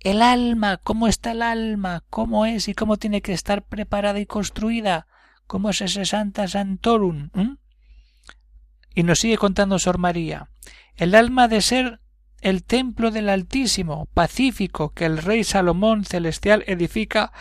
El 0.00 0.22
alma, 0.22 0.78
¿cómo 0.78 1.06
está 1.06 1.32
el 1.32 1.42
alma? 1.42 2.02
¿Cómo 2.08 2.46
es 2.46 2.66
y 2.68 2.72
cómo 2.72 2.96
tiene 2.96 3.20
que 3.20 3.34
estar 3.34 3.62
preparada 3.62 4.20
y 4.20 4.24
construida? 4.24 5.06
¿Cómo 5.46 5.68
es 5.68 5.82
ese 5.82 6.06
Santa 6.06 6.48
Santorum? 6.48 7.28
Y 8.94 9.02
nos 9.02 9.20
sigue 9.20 9.36
contando 9.36 9.78
Sor 9.78 9.98
María. 9.98 10.48
El 10.94 11.14
alma 11.14 11.46
de 11.46 11.60
ser 11.60 12.00
el 12.40 12.64
templo 12.64 13.10
del 13.10 13.28
Altísimo, 13.28 14.06
pacífico, 14.14 14.94
que 14.94 15.04
el 15.04 15.18
rey 15.18 15.44
Salomón 15.44 16.06
celestial 16.06 16.64
edifica 16.66 17.32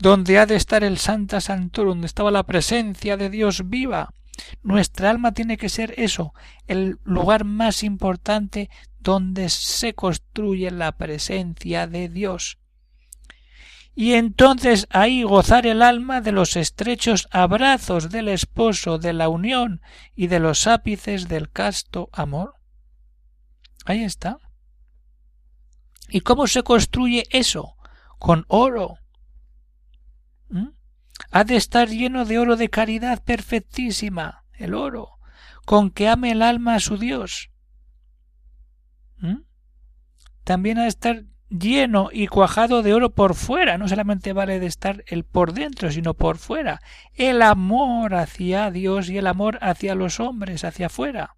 donde 0.00 0.38
ha 0.38 0.46
de 0.46 0.56
estar 0.56 0.82
el 0.82 0.98
Santa 0.98 1.40
Santorum, 1.40 1.90
donde 1.90 2.06
estaba 2.06 2.30
la 2.30 2.44
presencia 2.44 3.16
de 3.16 3.30
Dios 3.30 3.68
viva. 3.68 4.14
Nuestra 4.62 5.10
alma 5.10 5.32
tiene 5.32 5.58
que 5.58 5.68
ser 5.68 5.94
eso, 5.98 6.32
el 6.66 6.98
lugar 7.04 7.44
más 7.44 7.82
importante 7.82 8.70
donde 8.98 9.50
se 9.50 9.94
construye 9.94 10.70
la 10.70 10.92
presencia 10.92 11.86
de 11.86 12.08
Dios. 12.08 12.58
Y 13.94 14.14
entonces 14.14 14.86
ahí 14.88 15.22
gozar 15.24 15.66
el 15.66 15.82
alma 15.82 16.22
de 16.22 16.32
los 16.32 16.56
estrechos 16.56 17.28
abrazos 17.30 18.08
del 18.08 18.28
esposo, 18.28 18.98
de 18.98 19.12
la 19.12 19.28
unión 19.28 19.82
y 20.14 20.28
de 20.28 20.40
los 20.40 20.66
ápices 20.66 21.28
del 21.28 21.50
casto 21.50 22.08
amor. 22.12 22.54
Ahí 23.84 24.02
está. 24.02 24.38
¿Y 26.08 26.20
cómo 26.20 26.46
se 26.46 26.62
construye 26.62 27.26
eso? 27.30 27.76
Con 28.18 28.44
oro, 28.48 28.99
¿Mm? 30.50 30.68
Ha 31.30 31.44
de 31.44 31.56
estar 31.56 31.88
lleno 31.88 32.24
de 32.24 32.38
oro 32.38 32.56
de 32.56 32.70
caridad 32.70 33.22
perfectísima, 33.22 34.44
el 34.52 34.74
oro, 34.74 35.18
con 35.64 35.90
que 35.90 36.08
ame 36.08 36.32
el 36.32 36.42
alma 36.42 36.74
a 36.74 36.80
su 36.80 36.98
Dios. 36.98 37.50
¿Mm? 39.18 39.42
también 40.44 40.78
ha 40.78 40.82
de 40.82 40.88
estar 40.88 41.24
lleno 41.48 42.08
y 42.12 42.26
cuajado 42.26 42.82
de 42.82 42.94
oro 42.94 43.14
por 43.14 43.34
fuera. 43.34 43.78
No 43.78 43.86
solamente 43.88 44.32
vale 44.32 44.58
de 44.58 44.66
estar 44.66 45.04
el 45.06 45.24
por 45.24 45.52
dentro, 45.52 45.92
sino 45.92 46.14
por 46.14 46.38
fuera. 46.38 46.80
El 47.14 47.42
amor 47.42 48.14
hacia 48.14 48.70
Dios 48.72 49.10
y 49.10 49.18
el 49.18 49.28
amor 49.28 49.58
hacia 49.60 49.94
los 49.94 50.18
hombres, 50.18 50.64
hacia 50.64 50.86
afuera. 50.86 51.36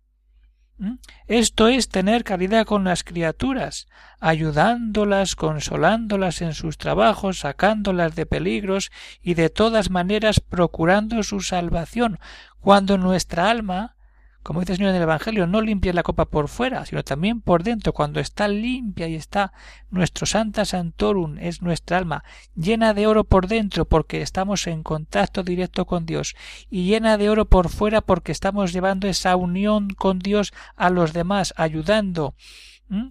¿Mm? 0.83 0.99
Esto 1.29 1.69
es 1.69 1.89
tener 1.89 2.25
caridad 2.25 2.67
con 2.67 2.83
las 2.83 3.05
criaturas, 3.05 3.87
ayudándolas, 4.19 5.37
consolándolas 5.37 6.43
en 6.43 6.55
sus 6.55 6.77
trabajos, 6.77 7.39
sacándolas 7.39 8.17
de 8.17 8.27
peligros 8.27 8.91
y 9.23 9.35
de 9.35 9.49
todas 9.49 9.91
maneras 9.91 10.41
procurando 10.41 11.23
su 11.23 11.41
salvación, 11.41 12.19
cuando 12.59 12.99
nuestra 12.99 13.49
alma 13.49 13.95
como 14.43 14.61
dice 14.61 14.73
el 14.73 14.79
Señor 14.79 14.91
en 14.91 14.97
el 14.97 15.03
Evangelio, 15.03 15.47
no 15.47 15.61
limpies 15.61 15.95
la 15.95 16.03
copa 16.03 16.27
por 16.27 16.49
fuera, 16.49 16.85
sino 16.87 17.03
también 17.05 17.41
por 17.41 17.63
dentro, 17.63 17.93
cuando 17.93 18.21
está 18.21 18.49
limpia 18.49 19.09
y 19.09 19.15
está 19.15 19.53
nuestro 19.91 20.27
Santa 20.27 20.65
Santorum, 20.65 21.39
es 21.39 21.63
nuestra 21.63 21.99
alma, 21.99 22.25
llena 22.55 22.95
de 22.95 23.07
oro 23.07 23.25
por 23.25 23.47
dentro 23.47 23.85
porque 23.85 24.23
estamos 24.23 24.67
en 24.67 24.83
contacto 24.83 25.43
directo 25.43 25.87
con 25.87 26.07
Dios, 26.07 26.35
y 26.71 26.87
llena 26.87 27.19
de 27.19 27.31
oro 27.31 27.45
por 27.47 27.69
fuera 27.69 28.01
porque 28.01 28.33
estamos 28.33 28.73
llevando 28.73 29.09
esa 29.09 29.37
unión 29.37 29.91
con 29.91 30.19
Dios 30.19 30.53
a 30.77 30.91
los 30.91 31.13
demás, 31.13 31.55
ayudando, 31.57 32.35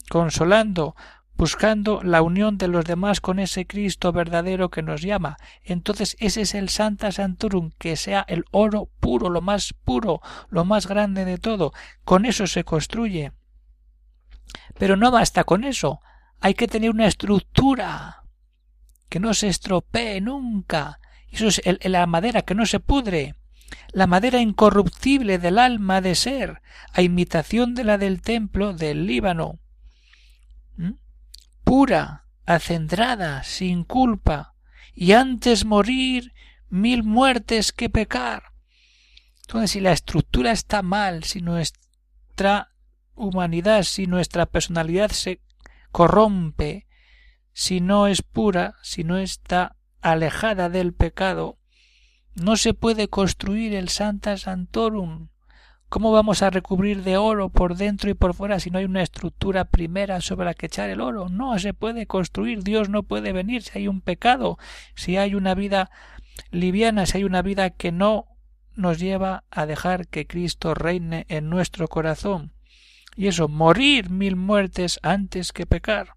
consolando, 0.10 0.96
buscando 1.36 2.02
la 2.04 2.22
unión 2.22 2.58
de 2.58 2.68
los 2.68 2.86
demás 2.86 3.22
con 3.22 3.40
ese 3.40 3.66
Cristo 3.66 4.12
verdadero 4.12 4.70
que 4.70 4.84
nos 4.84 5.02
llama. 5.02 5.38
Entonces 5.64 6.16
ese 6.20 6.42
es 6.42 6.56
el 6.56 6.70
Santa 6.70 7.12
Santurum, 7.12 7.72
que 7.78 7.96
sea 7.96 8.24
el 8.28 8.46
oro 8.52 8.90
puro, 9.00 9.30
lo 9.30 9.42
más 9.42 9.74
puro, 9.74 10.22
lo 10.50 10.66
más 10.66 10.88
grande 10.88 11.26
de 11.26 11.38
todo. 11.38 11.74
Con 12.04 12.26
eso 12.26 12.48
se 12.48 12.64
construye. 12.64 13.32
Pero 14.78 14.98
no 14.98 15.12
basta 15.12 15.44
con 15.44 15.64
eso. 15.64 16.02
Hay 16.40 16.54
que 16.54 16.68
tener 16.68 16.90
una 16.90 17.08
estructura 17.08 18.24
que 19.10 19.20
no 19.20 19.34
se 19.34 19.48
estropee 19.48 20.22
nunca. 20.22 21.00
Eso 21.30 21.48
es 21.48 21.62
la 21.84 22.06
madera 22.06 22.44
que 22.44 22.56
no 22.56 22.66
se 22.66 22.80
pudre 22.80 23.36
la 23.94 24.06
madera 24.08 24.42
incorruptible 24.42 25.38
del 25.38 25.58
alma 25.58 26.02
de 26.02 26.16
ser, 26.16 26.62
a 26.94 27.02
imitación 27.02 27.74
de 27.74 27.84
la 27.86 27.98
del 27.98 28.22
templo 28.22 28.74
del 28.74 29.06
Líbano 29.06 29.61
pura, 31.72 32.26
acendrada, 32.46 33.44
sin 33.44 33.86
culpa, 33.86 34.56
y 34.94 35.14
antes 35.14 35.64
morir 35.64 36.34
mil 36.68 37.02
muertes 37.02 37.72
que 37.72 37.90
pecar. 37.90 38.44
Entonces, 39.40 39.72
si 39.72 39.80
la 39.80 39.94
estructura 39.94 40.52
está 40.52 40.82
mal, 40.82 41.24
si 41.24 41.40
nuestra 41.40 42.74
humanidad, 43.16 43.84
si 43.84 44.06
nuestra 44.06 44.48
personalidad 44.48 45.12
se 45.12 45.40
corrompe, 45.94 46.88
si 47.54 47.80
no 47.80 48.08
es 48.08 48.22
pura, 48.22 48.76
si 48.84 49.06
no 49.06 49.18
está 49.18 49.78
alejada 50.02 50.68
del 50.68 50.94
pecado, 50.94 51.58
no 52.36 52.58
se 52.58 52.74
puede 52.74 53.08
construir 53.08 53.76
el 53.76 53.88
Santa 53.88 54.36
Santorum, 54.36 55.30
¿Cómo 55.92 56.14
vamos 56.14 56.42
a 56.42 56.50
recubrir 56.50 57.04
de 57.04 57.18
oro 57.18 57.50
por 57.50 57.76
dentro 57.76 58.10
y 58.10 58.14
por 58.14 58.34
fuera 58.34 58.62
si 58.62 58.70
no 58.72 58.80
hay 58.80 58.86
una 58.86 59.02
estructura 59.02 59.66
primera 59.66 60.22
sobre 60.22 60.46
la 60.46 60.54
que 60.54 60.68
echar 60.68 60.90
el 60.90 61.02
oro? 61.02 61.28
No 61.28 61.60
se 61.60 61.74
puede 61.74 62.08
construir, 62.08 62.64
Dios 62.64 62.88
no 62.88 63.04
puede 63.04 63.34
venir 63.34 63.62
si 63.62 63.78
hay 63.78 63.90
un 63.90 64.00
pecado, 64.00 64.58
si 64.96 65.18
hay 65.18 65.36
una 65.36 65.54
vida 65.54 65.92
liviana, 66.50 67.06
si 67.06 67.18
hay 67.18 67.24
una 67.26 67.42
vida 67.42 67.72
que 67.72 67.92
no 67.92 68.28
nos 68.74 69.00
lleva 69.00 69.44
a 69.52 69.66
dejar 69.66 70.08
que 70.08 70.26
Cristo 70.26 70.74
reine 70.74 71.26
en 71.28 71.50
nuestro 71.50 71.90
corazón. 71.90 72.54
Y 73.18 73.28
eso, 73.28 73.50
morir 73.50 74.10
mil 74.10 74.38
muertes 74.38 74.98
antes 75.04 75.52
que 75.52 75.66
pecar. 75.66 76.14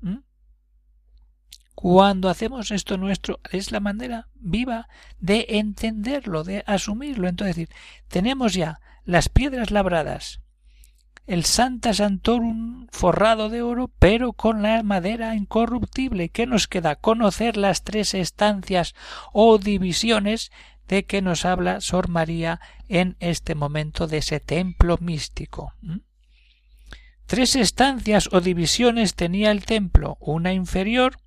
¿Mm? 0.00 0.18
Cuando 1.74 2.28
hacemos 2.28 2.70
esto 2.70 2.98
nuestro, 2.98 3.40
es 3.50 3.72
la 3.72 3.80
manera 3.80 4.28
viva 4.36 4.88
de 5.18 5.46
entenderlo, 5.48 6.44
de 6.44 6.62
asumirlo. 6.68 7.26
Entonces, 7.26 7.56
decir, 7.56 7.74
tenemos 8.06 8.54
ya 8.54 8.78
las 9.04 9.28
piedras 9.28 9.70
labradas, 9.70 10.40
el 11.26 11.44
Santa 11.44 11.94
Santorum 11.94 12.88
forrado 12.90 13.48
de 13.48 13.62
oro, 13.62 13.90
pero 13.98 14.32
con 14.32 14.62
la 14.62 14.82
madera 14.82 15.36
incorruptible. 15.36 16.30
¿Qué 16.30 16.46
nos 16.46 16.66
queda? 16.66 16.96
Conocer 16.96 17.56
las 17.56 17.84
tres 17.84 18.14
estancias 18.14 18.94
o 19.32 19.58
divisiones 19.58 20.50
de 20.88 21.04
que 21.04 21.22
nos 21.22 21.44
habla 21.44 21.80
Sor 21.80 22.08
María 22.08 22.60
en 22.88 23.16
este 23.20 23.54
momento 23.54 24.06
de 24.06 24.18
ese 24.18 24.40
templo 24.40 24.98
místico. 25.00 25.72
Tres 27.26 27.56
estancias 27.56 28.28
o 28.32 28.40
divisiones 28.40 29.14
tenía 29.14 29.52
el 29.52 29.64
templo, 29.64 30.18
una 30.20 30.52
inferior, 30.52 31.18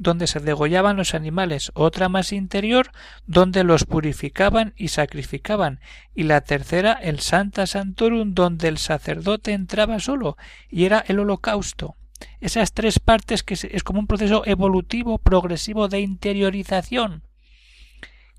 donde 0.00 0.26
se 0.26 0.40
degollaban 0.40 0.96
los 0.96 1.14
animales, 1.14 1.70
otra 1.74 2.08
más 2.08 2.32
interior, 2.32 2.90
donde 3.26 3.64
los 3.64 3.84
purificaban 3.84 4.72
y 4.74 4.88
sacrificaban, 4.88 5.78
y 6.14 6.22
la 6.22 6.40
tercera 6.40 6.94
el 6.94 7.20
Santa 7.20 7.66
Santorum, 7.66 8.32
donde 8.32 8.68
el 8.68 8.78
sacerdote 8.78 9.52
entraba 9.52 10.00
solo, 10.00 10.38
y 10.70 10.86
era 10.86 11.04
el 11.06 11.18
holocausto. 11.18 11.96
Esas 12.40 12.72
tres 12.72 12.98
partes 12.98 13.42
que 13.42 13.52
es 13.54 13.84
como 13.84 14.00
un 14.00 14.06
proceso 14.06 14.42
evolutivo 14.46 15.18
progresivo 15.18 15.88
de 15.88 16.00
interiorización, 16.00 17.22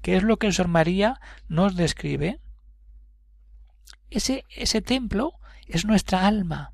que 0.02 0.15
es 0.15 0.24
lo 0.24 0.38
que 0.38 0.52
Sor 0.52 0.67
María 0.67 1.19
nos 1.47 1.76
describe. 1.76 2.39
Ese, 4.10 4.45
ese 4.50 4.82
templo 4.82 5.34
es 5.67 5.86
nuestra 5.86 6.26
alma, 6.26 6.74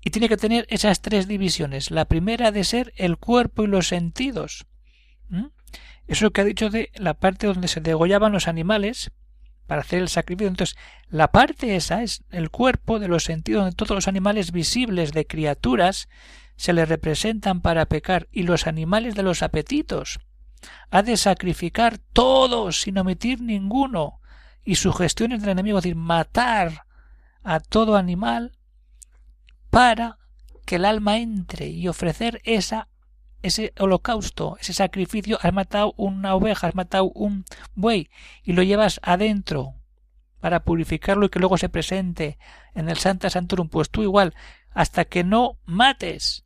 y 0.00 0.10
tiene 0.10 0.28
que 0.28 0.36
tener 0.36 0.66
esas 0.70 1.00
tres 1.00 1.26
divisiones. 1.26 1.90
La 1.90 2.04
primera 2.04 2.52
de 2.52 2.64
ser 2.64 2.92
el 2.96 3.16
cuerpo 3.16 3.64
y 3.64 3.66
los 3.66 3.88
sentidos. 3.88 4.66
Eso 6.06 6.30
que 6.30 6.40
ha 6.40 6.44
dicho 6.44 6.70
de 6.70 6.90
la 6.94 7.14
parte 7.14 7.46
donde 7.46 7.68
se 7.68 7.80
degollaban 7.80 8.32
los 8.32 8.48
animales 8.48 9.10
para 9.66 9.82
hacer 9.82 10.00
el 10.00 10.08
sacrificio. 10.08 10.48
Entonces, 10.48 10.76
la 11.08 11.30
parte 11.30 11.76
esa 11.76 12.02
es 12.02 12.24
el 12.30 12.50
cuerpo 12.50 12.98
de 12.98 13.08
los 13.08 13.24
sentidos 13.24 13.62
donde 13.62 13.76
todos 13.76 13.94
los 13.94 14.08
animales 14.08 14.50
visibles 14.50 15.12
de 15.12 15.26
criaturas 15.26 16.08
se 16.56 16.72
le 16.72 16.86
representan 16.86 17.60
para 17.60 17.86
pecar 17.86 18.28
y 18.32 18.42
los 18.42 18.66
animales 18.66 19.14
de 19.14 19.22
los 19.22 19.42
apetitos. 19.42 20.20
Ha 20.90 21.02
de 21.02 21.16
sacrificar 21.16 21.98
todos 21.98 22.80
sin 22.80 22.98
omitir 22.98 23.40
ninguno 23.40 24.20
y 24.64 24.76
sugestiones 24.76 25.40
del 25.40 25.50
enemigo, 25.50 25.78
es 25.78 25.84
decir, 25.84 25.96
matar 25.96 26.84
a 27.44 27.60
todo 27.60 27.96
animal 27.96 28.57
para 29.70 30.18
que 30.64 30.76
el 30.76 30.84
alma 30.84 31.18
entre 31.18 31.68
y 31.68 31.88
ofrecer 31.88 32.40
esa 32.44 32.88
ese 33.42 33.72
holocausto, 33.78 34.56
ese 34.60 34.72
sacrificio, 34.72 35.38
has 35.42 35.52
matado 35.52 35.94
una 35.96 36.34
oveja, 36.34 36.66
has 36.66 36.74
matado 36.74 37.10
un 37.14 37.44
buey 37.74 38.10
y 38.42 38.52
lo 38.52 38.62
llevas 38.62 39.00
adentro 39.02 39.74
para 40.40 40.64
purificarlo 40.64 41.26
y 41.26 41.28
que 41.28 41.38
luego 41.38 41.58
se 41.58 41.68
presente 41.68 42.38
en 42.74 42.88
el 42.88 42.96
Santa 42.98 43.30
Santorum, 43.30 43.68
pues 43.68 43.90
tú 43.90 44.02
igual, 44.02 44.34
hasta 44.70 45.04
que 45.04 45.24
no 45.24 45.58
mates 45.64 46.44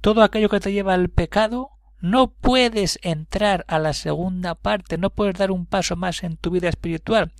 todo 0.00 0.22
aquello 0.22 0.48
que 0.48 0.60
te 0.60 0.72
lleva 0.72 0.94
al 0.94 1.08
pecado, 1.08 1.70
no 2.00 2.32
puedes 2.32 2.98
entrar 3.02 3.64
a 3.68 3.78
la 3.78 3.92
segunda 3.92 4.54
parte, 4.54 4.98
no 4.98 5.10
puedes 5.10 5.36
dar 5.36 5.50
un 5.50 5.66
paso 5.66 5.96
más 5.96 6.22
en 6.22 6.36
tu 6.36 6.50
vida 6.50 6.68
espiritual. 6.68 7.32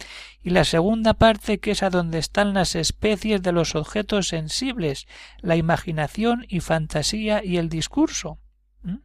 Y 0.43 0.51
la 0.51 0.65
segunda 0.65 1.15
parte 1.15 1.61
que 1.61 1.73
es 1.73 1.83
a 1.83 1.91
donde 1.91 2.19
están 2.19 2.55
las 2.55 2.75
especies 2.75 3.43
de 3.43 3.53
los 3.53 3.75
objetos 3.75 4.29
sensibles, 4.29 5.07
la 5.41 5.57
imaginación 5.57 6.47
y 6.49 6.61
fantasía 6.61 7.45
y 7.45 7.59
el 7.59 7.69
discurso. 7.69 8.39
¿Mm? 8.83 8.99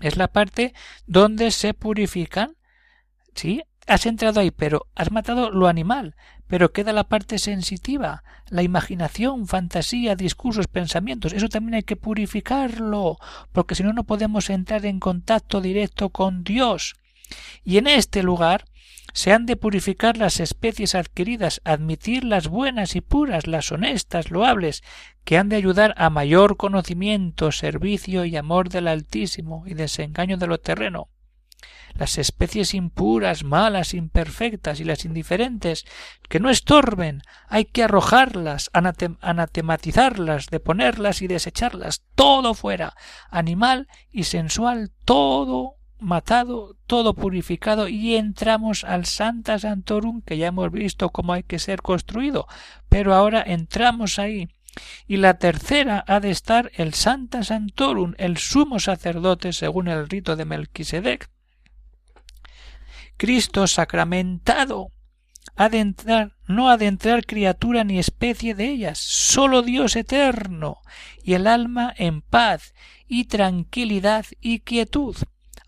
Es 0.00 0.16
la 0.16 0.28
parte 0.28 0.74
donde 1.06 1.50
se 1.52 1.74
purifican, 1.74 2.56
sí, 3.34 3.62
has 3.86 4.06
entrado 4.06 4.40
ahí, 4.40 4.50
pero 4.50 4.86
has 4.94 5.10
matado 5.10 5.50
lo 5.50 5.66
animal, 5.66 6.14
pero 6.46 6.72
queda 6.72 6.92
la 6.92 7.04
parte 7.04 7.38
sensitiva, 7.38 8.22
la 8.48 8.62
imaginación, 8.62 9.46
fantasía, 9.46 10.16
discursos, 10.16 10.66
pensamientos. 10.66 11.32
Eso 11.32 11.48
también 11.48 11.74
hay 11.74 11.82
que 11.82 11.96
purificarlo, 11.96 13.18
porque 13.52 13.74
si 13.74 13.82
no, 13.82 13.92
no 13.92 14.04
podemos 14.04 14.50
entrar 14.50 14.84
en 14.86 15.00
contacto 15.00 15.60
directo 15.60 16.10
con 16.10 16.44
Dios. 16.44 16.94
Y 17.64 17.78
en 17.78 17.86
este 17.86 18.22
lugar 18.22 18.64
se 19.12 19.32
han 19.32 19.46
de 19.46 19.56
purificar 19.56 20.16
las 20.16 20.40
especies 20.40 20.94
adquiridas, 20.94 21.60
admitir 21.64 22.24
las 22.24 22.48
buenas 22.48 22.94
y 22.94 23.00
puras, 23.00 23.46
las 23.46 23.72
honestas, 23.72 24.30
loables, 24.30 24.82
que 25.24 25.36
han 25.36 25.48
de 25.48 25.56
ayudar 25.56 25.94
a 25.96 26.10
mayor 26.10 26.56
conocimiento, 26.56 27.50
servicio 27.52 28.24
y 28.24 28.36
amor 28.36 28.68
del 28.68 28.88
Altísimo 28.88 29.64
y 29.66 29.74
desengaño 29.74 30.36
de 30.36 30.46
lo 30.46 30.58
terreno 30.58 31.08
las 31.94 32.18
especies 32.18 32.74
impuras, 32.74 33.44
malas, 33.44 33.94
imperfectas 33.94 34.80
y 34.80 34.84
las 34.84 35.04
indiferentes, 35.04 35.84
que 36.28 36.40
no 36.40 36.50
estorben, 36.50 37.22
hay 37.48 37.64
que 37.64 37.82
arrojarlas, 37.82 38.70
anatematizarlas, 38.72 40.46
deponerlas 40.46 41.22
y 41.22 41.26
desecharlas, 41.26 42.02
todo 42.14 42.54
fuera, 42.54 42.94
animal 43.30 43.88
y 44.10 44.24
sensual, 44.24 44.92
todo 45.04 45.76
matado, 45.98 46.76
todo 46.86 47.14
purificado, 47.14 47.88
y 47.88 48.16
entramos 48.16 48.84
al 48.84 49.04
Santa 49.04 49.58
Santorum, 49.58 50.22
que 50.22 50.38
ya 50.38 50.46
hemos 50.46 50.70
visto 50.72 51.10
cómo 51.10 51.34
hay 51.34 51.42
que 51.42 51.58
ser 51.58 51.82
construido, 51.82 52.46
pero 52.88 53.14
ahora 53.14 53.42
entramos 53.46 54.18
ahí, 54.18 54.48
Y 55.06 55.16
la 55.16 55.34
tercera 55.34 56.04
ha 56.06 56.20
de 56.20 56.30
estar 56.30 56.70
el 56.74 56.94
Santa 56.94 57.42
Santorum, 57.42 58.14
el 58.18 58.38
sumo 58.38 58.78
sacerdote 58.78 59.52
según 59.52 59.88
el 59.88 60.08
rito 60.08 60.36
de 60.36 60.44
Melquisedec. 60.44 61.28
Cristo 63.16 63.66
sacramentado 63.66 64.92
ha 65.56 65.68
de 65.68 65.80
entrar, 65.80 66.36
no 66.46 66.70
ha 66.70 66.76
de 66.76 66.86
entrar 66.86 67.26
criatura 67.26 67.84
ni 67.84 67.98
especie 67.98 68.54
de 68.54 68.68
ellas, 68.68 68.98
solo 68.98 69.62
Dios 69.62 69.96
eterno, 69.96 70.78
y 71.22 71.34
el 71.34 71.46
alma 71.46 71.92
en 71.96 72.22
paz 72.22 72.74
y 73.06 73.24
tranquilidad 73.24 74.26
y 74.40 74.60
quietud. 74.60 75.16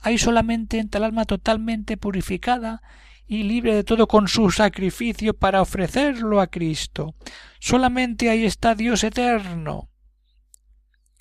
Hay 0.00 0.18
solamente 0.18 0.78
entre 0.78 0.98
el 0.98 1.04
alma 1.04 1.24
totalmente 1.24 1.96
purificada 1.96 2.82
y 3.26 3.44
libre 3.44 3.74
de 3.74 3.84
todo 3.84 4.06
con 4.08 4.28
su 4.28 4.50
sacrificio 4.50 5.34
para 5.34 5.62
ofrecerlo 5.62 6.40
a 6.40 6.48
Cristo. 6.48 7.14
Solamente 7.60 8.30
ahí 8.30 8.44
está 8.44 8.74
Dios 8.74 9.04
eterno. 9.04 9.88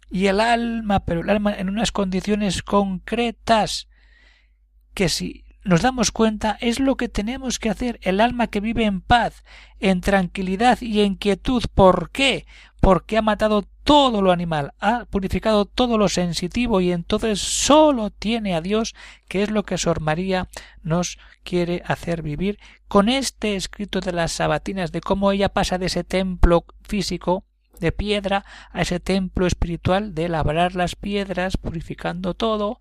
Y 0.10 0.28
el 0.28 0.42
alma, 0.42 1.06
pero 1.06 1.22
el 1.22 1.30
alma 1.30 1.54
en 1.54 1.70
unas 1.70 1.92
condiciones 1.92 2.64
concretas, 2.64 3.88
que 4.94 5.08
si 5.08 5.46
nos 5.64 5.82
damos 5.82 6.12
cuenta 6.12 6.58
es 6.60 6.80
lo 6.80 6.98
que 6.98 7.10
tenemos 7.10 7.60
que 7.60 7.70
hacer 7.70 8.00
el 8.02 8.20
alma 8.20 8.48
que 8.48 8.60
vive 8.60 8.86
en 8.86 9.02
paz, 9.02 9.44
en 9.80 10.02
tranquilidad 10.02 10.82
y 10.82 11.02
en 11.02 11.16
quietud. 11.16 11.64
¿Por 11.74 12.10
qué? 12.12 12.46
Porque 12.80 13.18
ha 13.18 13.22
matado 13.22 13.68
todo 13.84 14.22
lo 14.22 14.32
animal, 14.32 14.74
ha 14.80 15.06
purificado 15.06 15.66
todo 15.66 15.98
lo 15.98 16.08
sensitivo 16.08 16.82
y 16.82 16.92
entonces 16.92 17.40
sólo 17.40 18.10
tiene 18.10 18.56
a 18.56 18.62
Dios, 18.62 18.96
que 19.28 19.44
es 19.44 19.52
lo 19.52 19.64
que 19.64 19.78
Sor 19.78 20.02
María 20.02 20.48
nos 20.84 21.18
quiere 21.44 21.82
hacer 21.86 22.22
vivir 22.22 22.60
con 22.88 23.10
este 23.10 23.56
escrito 23.56 24.00
de 24.00 24.14
las 24.14 24.32
sabatinas 24.32 24.92
de 24.92 25.02
cómo 25.02 25.32
ella 25.32 25.50
pasa 25.50 25.78
de 25.78 25.88
ese 25.88 26.04
templo 26.04 26.66
físico 26.84 27.44
de 27.80 27.92
piedra 27.92 28.46
a 28.72 28.82
ese 28.82 29.00
templo 29.00 29.48
espiritual 29.48 30.14
de 30.14 30.30
labrar 30.30 30.76
las 30.76 30.96
piedras, 30.96 31.58
purificando 31.58 32.36
todo, 32.36 32.80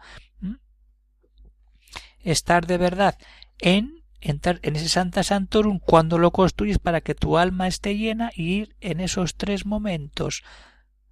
estar 2.24 2.66
de 2.66 2.78
verdad 2.78 3.16
en 3.59 4.00
entrar 4.20 4.61
en 4.62 4.76
ese 4.76 4.88
Santa 4.88 5.22
Santorum 5.22 5.78
cuando 5.78 6.18
lo 6.18 6.30
construyes 6.30 6.78
para 6.78 7.00
que 7.00 7.14
tu 7.14 7.38
alma 7.38 7.68
esté 7.68 7.96
llena 7.96 8.30
y 8.35 8.52
ir 8.52 8.76
en 8.80 9.00
esos 9.00 9.35
tres 9.35 9.64
momentos 9.64 10.42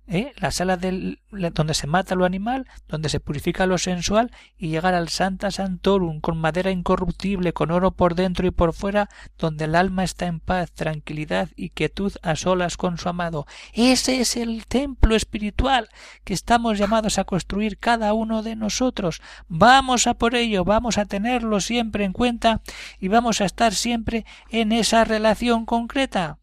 ¿eh? 0.08 0.32
la 0.36 0.50
sala 0.50 0.76
donde 0.78 1.74
se 1.74 1.86
mata 1.86 2.14
lo 2.14 2.24
animal, 2.24 2.66
donde 2.88 3.08
se 3.08 3.20
purifica 3.20 3.66
lo 3.66 3.78
sensual 3.78 4.32
y 4.56 4.68
llegar 4.68 4.94
al 4.94 5.08
Santa 5.08 5.50
Santorum 5.50 6.20
con 6.20 6.38
madera 6.38 6.70
incorruptible, 6.70 7.52
con 7.52 7.70
oro 7.70 7.92
por 7.92 8.14
dentro 8.14 8.46
y 8.46 8.50
por 8.50 8.72
fuera, 8.72 9.08
donde 9.38 9.66
el 9.66 9.74
alma 9.74 10.04
está 10.04 10.26
en 10.26 10.40
paz, 10.40 10.72
tranquilidad 10.72 11.50
y 11.56 11.70
quietud 11.70 12.12
a 12.22 12.36
solas 12.36 12.76
con 12.76 12.98
su 12.98 13.08
amado. 13.08 13.46
Ese 13.74 14.20
es 14.20 14.36
el 14.36 14.66
templo 14.66 15.14
espiritual 15.14 15.88
que 16.24 16.34
estamos 16.34 16.78
llamados 16.78 17.18
a 17.18 17.24
construir 17.24 17.78
cada 17.78 18.14
uno 18.14 18.42
de 18.42 18.56
nosotros. 18.56 19.20
Vamos 19.48 20.06
a 20.06 20.14
por 20.14 20.34
ello, 20.34 20.64
vamos 20.64 20.98
a 20.98 21.04
tenerlo 21.04 21.60
siempre 21.60 22.04
en 22.04 22.12
cuenta 22.12 22.62
y 22.98 23.08
vamos 23.08 23.40
a 23.40 23.44
estar 23.44 23.74
siempre 23.74 24.24
en 24.50 24.72
esa 24.72 25.04
relación 25.04 25.66
concreta. 25.66 26.38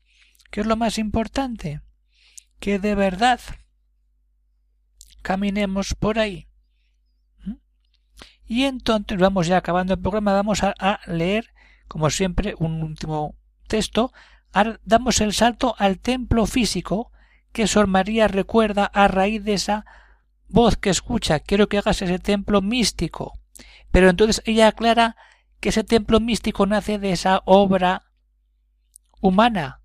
¿Qué 0.51 0.62
es 0.62 0.67
lo 0.67 0.78
más 0.78 0.97
importante? 0.97 1.82
Que 2.60 2.80
de 2.80 2.96
verdad 2.96 3.39
caminemos 5.22 5.96
por 5.96 6.20
ahí. 6.20 6.48
Y 8.46 8.65
entonces 8.65 9.18
vamos 9.18 9.48
ya 9.48 9.58
acabando 9.58 9.96
el 9.96 10.00
programa, 10.00 10.34
vamos 10.34 10.62
a, 10.63 11.00
leer, 11.08 11.52
como 11.88 12.10
siempre, 12.10 12.54
un 12.60 12.84
último 12.84 13.36
texto. 13.68 14.13
Ahora 14.54 14.80
damos 14.86 15.20
el 15.22 15.34
salto 15.34 15.76
al 15.80 16.00
templo 16.00 16.46
físico 16.46 17.12
que 17.52 17.68
Sor 17.68 17.88
María 17.88 18.28
recuerda 18.28 18.86
a 18.86 19.08
raíz 19.08 19.44
de 19.44 19.54
esa 19.54 19.86
voz 20.48 20.78
que 20.78 20.91
escucha. 20.91 21.39
Quiero 21.39 21.68
que 21.68 21.80
hagas 21.80 22.02
ese 22.02 22.20
templo 22.20 22.62
místico. 22.62 23.39
Pero 23.91 24.10
entonces 24.10 24.44
ella 24.46 24.68
aclara 24.68 25.15
que 25.60 25.70
ese 25.70 25.84
templo 25.84 26.20
místico 26.20 26.68
nace 26.68 27.00
de 27.00 27.12
esa 27.12 27.41
obra 27.46 28.04
humana 29.22 29.82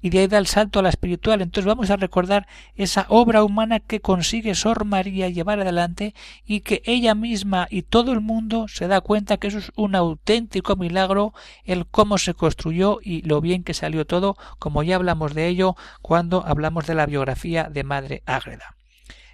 y 0.00 0.10
de 0.10 0.20
ahí 0.20 0.26
da 0.26 0.38
el 0.38 0.46
salto 0.46 0.78
a 0.78 0.82
la 0.82 0.88
espiritual. 0.88 1.42
Entonces 1.42 1.66
vamos 1.66 1.90
a 1.90 1.96
recordar 1.96 2.46
esa 2.76 3.06
obra 3.08 3.42
humana 3.42 3.80
que 3.80 4.00
consigue 4.00 4.54
Sor 4.54 4.84
María 4.84 5.28
llevar 5.28 5.60
adelante 5.60 6.14
y 6.46 6.60
que 6.60 6.82
ella 6.84 7.14
misma 7.14 7.66
y 7.70 7.82
todo 7.82 8.12
el 8.12 8.20
mundo 8.20 8.66
se 8.68 8.88
da 8.88 9.00
cuenta 9.00 9.36
que 9.36 9.48
eso 9.48 9.58
es 9.58 9.72
un 9.76 9.94
auténtico 9.94 10.76
milagro 10.76 11.32
el 11.64 11.86
cómo 11.86 12.18
se 12.18 12.34
construyó 12.34 12.98
y 13.02 13.22
lo 13.22 13.40
bien 13.40 13.64
que 13.64 13.74
salió 13.74 14.06
todo, 14.06 14.36
como 14.58 14.82
ya 14.82 14.96
hablamos 14.96 15.34
de 15.34 15.48
ello 15.48 15.76
cuando 16.02 16.44
hablamos 16.46 16.86
de 16.86 16.94
la 16.94 17.06
biografía 17.06 17.64
de 17.64 17.84
Madre 17.84 18.22
Ágreda. 18.26 18.76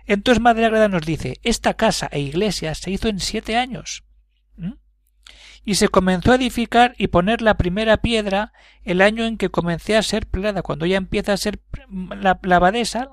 Entonces 0.06 0.42
Madre 0.42 0.66
Ágreda 0.66 0.88
nos 0.88 1.06
dice, 1.06 1.38
esta 1.42 1.74
casa 1.74 2.08
e 2.10 2.20
iglesia 2.20 2.74
se 2.74 2.90
hizo 2.90 3.08
en 3.08 3.20
siete 3.20 3.56
años 3.56 4.04
y 5.64 5.76
se 5.76 5.88
comenzó 5.88 6.32
a 6.32 6.36
edificar 6.36 6.94
y 6.98 7.08
poner 7.08 7.40
la 7.40 7.56
primera 7.56 7.96
piedra 7.98 8.52
el 8.82 9.00
año 9.00 9.24
en 9.24 9.38
que 9.38 9.48
comencé 9.48 9.96
a 9.96 10.02
ser 10.02 10.26
plada, 10.26 10.62
cuando 10.62 10.86
ya 10.86 10.96
empieza 10.96 11.32
a 11.32 11.38
ser 11.38 11.60
la, 11.88 12.38
abadesa. 12.54 13.08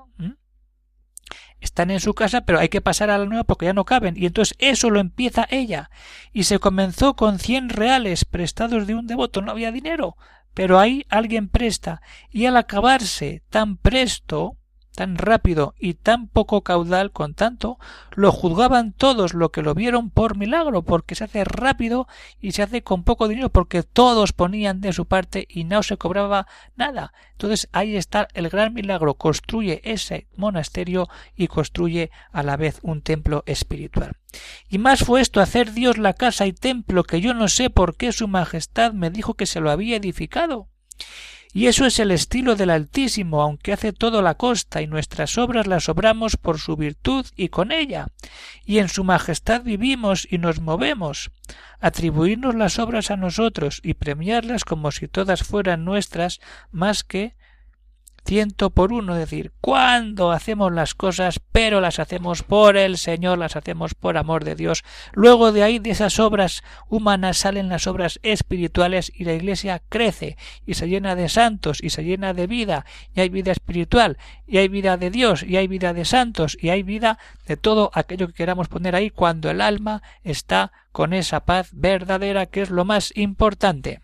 Están 1.60 1.92
en 1.92 2.00
su 2.00 2.12
casa, 2.12 2.44
pero 2.44 2.58
hay 2.58 2.68
que 2.68 2.80
pasar 2.80 3.08
a 3.08 3.18
la 3.18 3.24
nueva 3.24 3.44
porque 3.44 3.66
ya 3.66 3.72
no 3.72 3.84
caben. 3.84 4.16
Y 4.16 4.26
entonces 4.26 4.56
eso 4.58 4.90
lo 4.90 4.98
empieza 4.98 5.46
ella. 5.48 5.90
Y 6.32 6.42
se 6.44 6.58
comenzó 6.58 7.14
con 7.14 7.38
cien 7.38 7.68
reales 7.68 8.24
prestados 8.24 8.86
de 8.88 8.96
un 8.96 9.06
devoto. 9.06 9.42
No 9.42 9.52
había 9.52 9.70
dinero. 9.70 10.16
Pero 10.54 10.80
ahí 10.80 11.06
alguien 11.08 11.48
presta. 11.48 12.02
Y 12.30 12.46
al 12.46 12.56
acabarse 12.56 13.44
tan 13.48 13.76
presto, 13.76 14.56
tan 14.94 15.16
rápido 15.16 15.74
y 15.78 15.94
tan 15.94 16.28
poco 16.28 16.62
caudal 16.62 17.12
con 17.12 17.34
tanto, 17.34 17.78
lo 18.14 18.30
juzgaban 18.30 18.92
todos 18.92 19.34
lo 19.34 19.50
que 19.50 19.62
lo 19.62 19.74
vieron 19.74 20.10
por 20.10 20.36
milagro, 20.36 20.82
porque 20.82 21.14
se 21.14 21.24
hace 21.24 21.44
rápido 21.44 22.06
y 22.40 22.52
se 22.52 22.62
hace 22.62 22.82
con 22.82 23.02
poco 23.04 23.28
dinero, 23.28 23.50
porque 23.50 23.82
todos 23.82 24.32
ponían 24.32 24.80
de 24.80 24.92
su 24.92 25.06
parte 25.06 25.46
y 25.48 25.64
no 25.64 25.82
se 25.82 25.96
cobraba 25.96 26.46
nada. 26.76 27.12
Entonces 27.32 27.68
ahí 27.72 27.96
está 27.96 28.28
el 28.34 28.48
gran 28.48 28.74
milagro, 28.74 29.14
construye 29.14 29.80
ese 29.84 30.28
monasterio 30.36 31.08
y 31.34 31.48
construye 31.48 32.10
a 32.30 32.42
la 32.42 32.56
vez 32.56 32.78
un 32.82 33.02
templo 33.02 33.42
espiritual. 33.46 34.16
Y 34.68 34.78
más 34.78 35.04
fue 35.04 35.20
esto 35.20 35.40
hacer 35.40 35.72
Dios 35.72 35.98
la 35.98 36.12
casa 36.12 36.46
y 36.46 36.52
templo 36.52 37.04
que 37.04 37.20
yo 37.20 37.34
no 37.34 37.48
sé 37.48 37.70
por 37.70 37.96
qué 37.96 38.12
su 38.12 38.28
majestad 38.28 38.92
me 38.92 39.10
dijo 39.10 39.34
que 39.34 39.46
se 39.46 39.60
lo 39.60 39.70
había 39.70 39.96
edificado. 39.96 40.68
Y 41.54 41.66
eso 41.66 41.84
es 41.84 41.98
el 41.98 42.10
estilo 42.10 42.56
del 42.56 42.70
Altísimo, 42.70 43.42
aunque 43.42 43.74
hace 43.74 43.92
todo 43.92 44.22
la 44.22 44.34
costa, 44.36 44.80
y 44.80 44.86
nuestras 44.86 45.36
obras 45.36 45.66
las 45.66 45.88
obramos 45.90 46.38
por 46.38 46.58
su 46.58 46.76
virtud 46.76 47.26
y 47.36 47.50
con 47.50 47.72
ella, 47.72 48.08
y 48.64 48.78
en 48.78 48.88
su 48.88 49.04
majestad 49.04 49.62
vivimos 49.62 50.26
y 50.30 50.38
nos 50.38 50.60
movemos. 50.60 51.30
Atribuirnos 51.78 52.54
las 52.54 52.78
obras 52.78 53.10
a 53.10 53.16
nosotros 53.16 53.80
y 53.82 53.94
premiarlas 53.94 54.64
como 54.64 54.92
si 54.92 55.08
todas 55.08 55.42
fueran 55.42 55.84
nuestras, 55.84 56.40
más 56.70 57.04
que 57.04 57.34
ciento 58.24 58.70
por 58.70 58.92
uno, 58.92 59.14
es 59.14 59.20
decir, 59.20 59.52
cuando 59.60 60.32
hacemos 60.32 60.72
las 60.72 60.94
cosas, 60.94 61.40
pero 61.52 61.80
las 61.80 61.98
hacemos 61.98 62.42
por 62.42 62.76
el 62.76 62.98
Señor, 62.98 63.38
las 63.38 63.56
hacemos 63.56 63.94
por 63.94 64.16
amor 64.16 64.44
de 64.44 64.54
Dios. 64.54 64.84
Luego 65.12 65.52
de 65.52 65.62
ahí, 65.62 65.78
de 65.78 65.90
esas 65.90 66.18
obras 66.18 66.62
humanas, 66.88 67.38
salen 67.38 67.68
las 67.68 67.86
obras 67.86 68.20
espirituales 68.22 69.12
y 69.14 69.24
la 69.24 69.34
Iglesia 69.34 69.82
crece 69.88 70.36
y 70.66 70.74
se 70.74 70.88
llena 70.88 71.14
de 71.14 71.28
santos 71.28 71.82
y 71.82 71.90
se 71.90 72.04
llena 72.04 72.34
de 72.34 72.46
vida, 72.46 72.84
y 73.14 73.20
hay 73.20 73.28
vida 73.28 73.52
espiritual, 73.52 74.18
y 74.46 74.58
hay 74.58 74.68
vida 74.68 74.96
de 74.96 75.10
Dios, 75.10 75.42
y 75.42 75.56
hay 75.56 75.66
vida 75.66 75.92
de 75.92 76.04
santos, 76.04 76.56
y 76.60 76.70
hay 76.70 76.82
vida 76.82 77.18
de 77.46 77.56
todo 77.56 77.90
aquello 77.94 78.28
que 78.28 78.34
queramos 78.34 78.68
poner 78.68 78.94
ahí 78.94 79.10
cuando 79.10 79.50
el 79.50 79.60
alma 79.60 80.02
está 80.22 80.72
con 80.92 81.12
esa 81.12 81.44
paz 81.44 81.70
verdadera 81.72 82.46
que 82.46 82.62
es 82.62 82.70
lo 82.70 82.84
más 82.84 83.12
importante. 83.16 84.00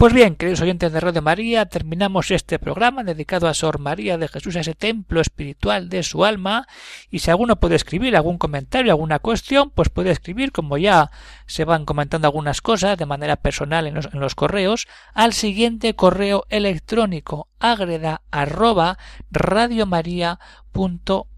Pues 0.00 0.14
bien, 0.14 0.34
queridos 0.36 0.62
oyentes 0.62 0.92
de 0.92 1.00
Radio 1.00 1.20
María, 1.20 1.66
terminamos 1.66 2.30
este 2.30 2.58
programa 2.58 3.04
dedicado 3.04 3.48
a 3.48 3.54
Sor 3.54 3.78
María 3.78 4.16
de 4.16 4.28
Jesús, 4.28 4.56
a 4.56 4.60
ese 4.60 4.74
templo 4.74 5.20
espiritual 5.20 5.90
de 5.90 6.02
su 6.02 6.24
alma, 6.24 6.66
y 7.10 7.18
si 7.18 7.30
alguno 7.30 7.56
puede 7.60 7.76
escribir 7.76 8.16
algún 8.16 8.38
comentario, 8.38 8.92
alguna 8.92 9.18
cuestión, 9.18 9.68
pues 9.68 9.90
puede 9.90 10.10
escribir, 10.10 10.52
como 10.52 10.78
ya 10.78 11.10
se 11.46 11.66
van 11.66 11.84
comentando 11.84 12.26
algunas 12.26 12.62
cosas 12.62 12.96
de 12.96 13.04
manera 13.04 13.36
personal 13.36 13.86
en 13.86 13.94
los, 13.94 14.34
correos, 14.34 14.88
al 15.12 15.34
siguiente 15.34 15.94
correo 15.94 16.46
electrónico 16.48 17.49
agreda 17.60 18.22
arroba 18.30 18.98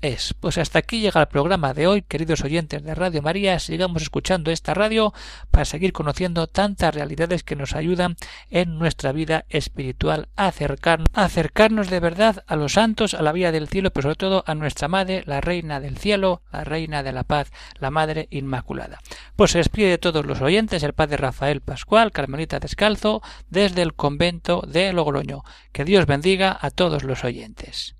es. 0.02 0.34
Pues 0.38 0.58
hasta 0.58 0.78
aquí 0.78 1.00
llega 1.00 1.20
el 1.20 1.26
programa 1.26 1.74
de 1.74 1.86
hoy, 1.86 2.02
queridos 2.02 2.42
oyentes 2.42 2.82
de 2.82 2.94
Radio 2.94 3.22
María. 3.22 3.58
Sigamos 3.58 4.02
escuchando 4.02 4.50
esta 4.50 4.74
radio 4.74 5.12
para 5.50 5.64
seguir 5.64 5.92
conociendo 5.92 6.46
tantas 6.46 6.94
realidades 6.94 7.42
que 7.42 7.56
nos 7.56 7.74
ayudan 7.74 8.16
en 8.50 8.78
nuestra 8.78 9.12
vida 9.12 9.44
espiritual 9.48 10.28
acercarnos, 10.36 11.08
acercarnos 11.14 11.88
de 11.88 12.00
verdad 12.00 12.44
a 12.46 12.56
los 12.56 12.74
santos, 12.74 13.14
a 13.14 13.22
la 13.22 13.32
vida 13.32 13.52
del 13.52 13.68
cielo, 13.68 13.90
pero 13.92 14.02
sobre 14.02 14.16
todo 14.16 14.44
a 14.46 14.54
nuestra 14.54 14.88
Madre, 14.88 15.22
la 15.26 15.40
Reina 15.40 15.80
del 15.80 15.96
Cielo, 15.96 16.42
la 16.52 16.64
Reina 16.64 17.02
de 17.02 17.12
la 17.12 17.24
Paz, 17.24 17.50
la 17.78 17.90
Madre 17.90 18.28
Inmaculada. 18.30 19.00
Pues 19.36 19.52
se 19.52 19.58
despide 19.58 19.88
de 19.88 19.98
todos 19.98 20.26
los 20.26 20.40
oyentes 20.40 20.82
el 20.82 20.92
Padre 20.92 21.16
Rafael 21.16 21.60
Pascual, 21.60 22.12
Carmelita 22.12 22.60
Descalzo, 22.60 23.22
desde 23.48 23.82
el 23.82 23.94
convento 23.94 24.62
de 24.66 24.92
Logroño. 24.92 25.42
Que 25.72 25.84
Dios 25.84 26.06
bendiga 26.12 26.58
a 26.60 26.70
todos 26.70 27.04
los 27.04 27.24
oyentes. 27.24 27.96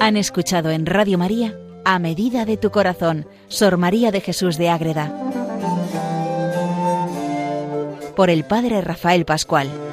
Han 0.00 0.16
escuchado 0.16 0.70
en 0.70 0.86
Radio 0.86 1.18
María 1.18 1.58
A 1.84 1.98
Medida 1.98 2.46
de 2.46 2.56
tu 2.56 2.70
Corazón, 2.70 3.28
Sor 3.48 3.76
María 3.76 4.10
de 4.10 4.22
Jesús 4.22 4.56
de 4.56 4.70
Ágreda, 4.70 5.12
por 8.16 8.30
el 8.30 8.44
Padre 8.44 8.80
Rafael 8.80 9.26
Pascual. 9.26 9.85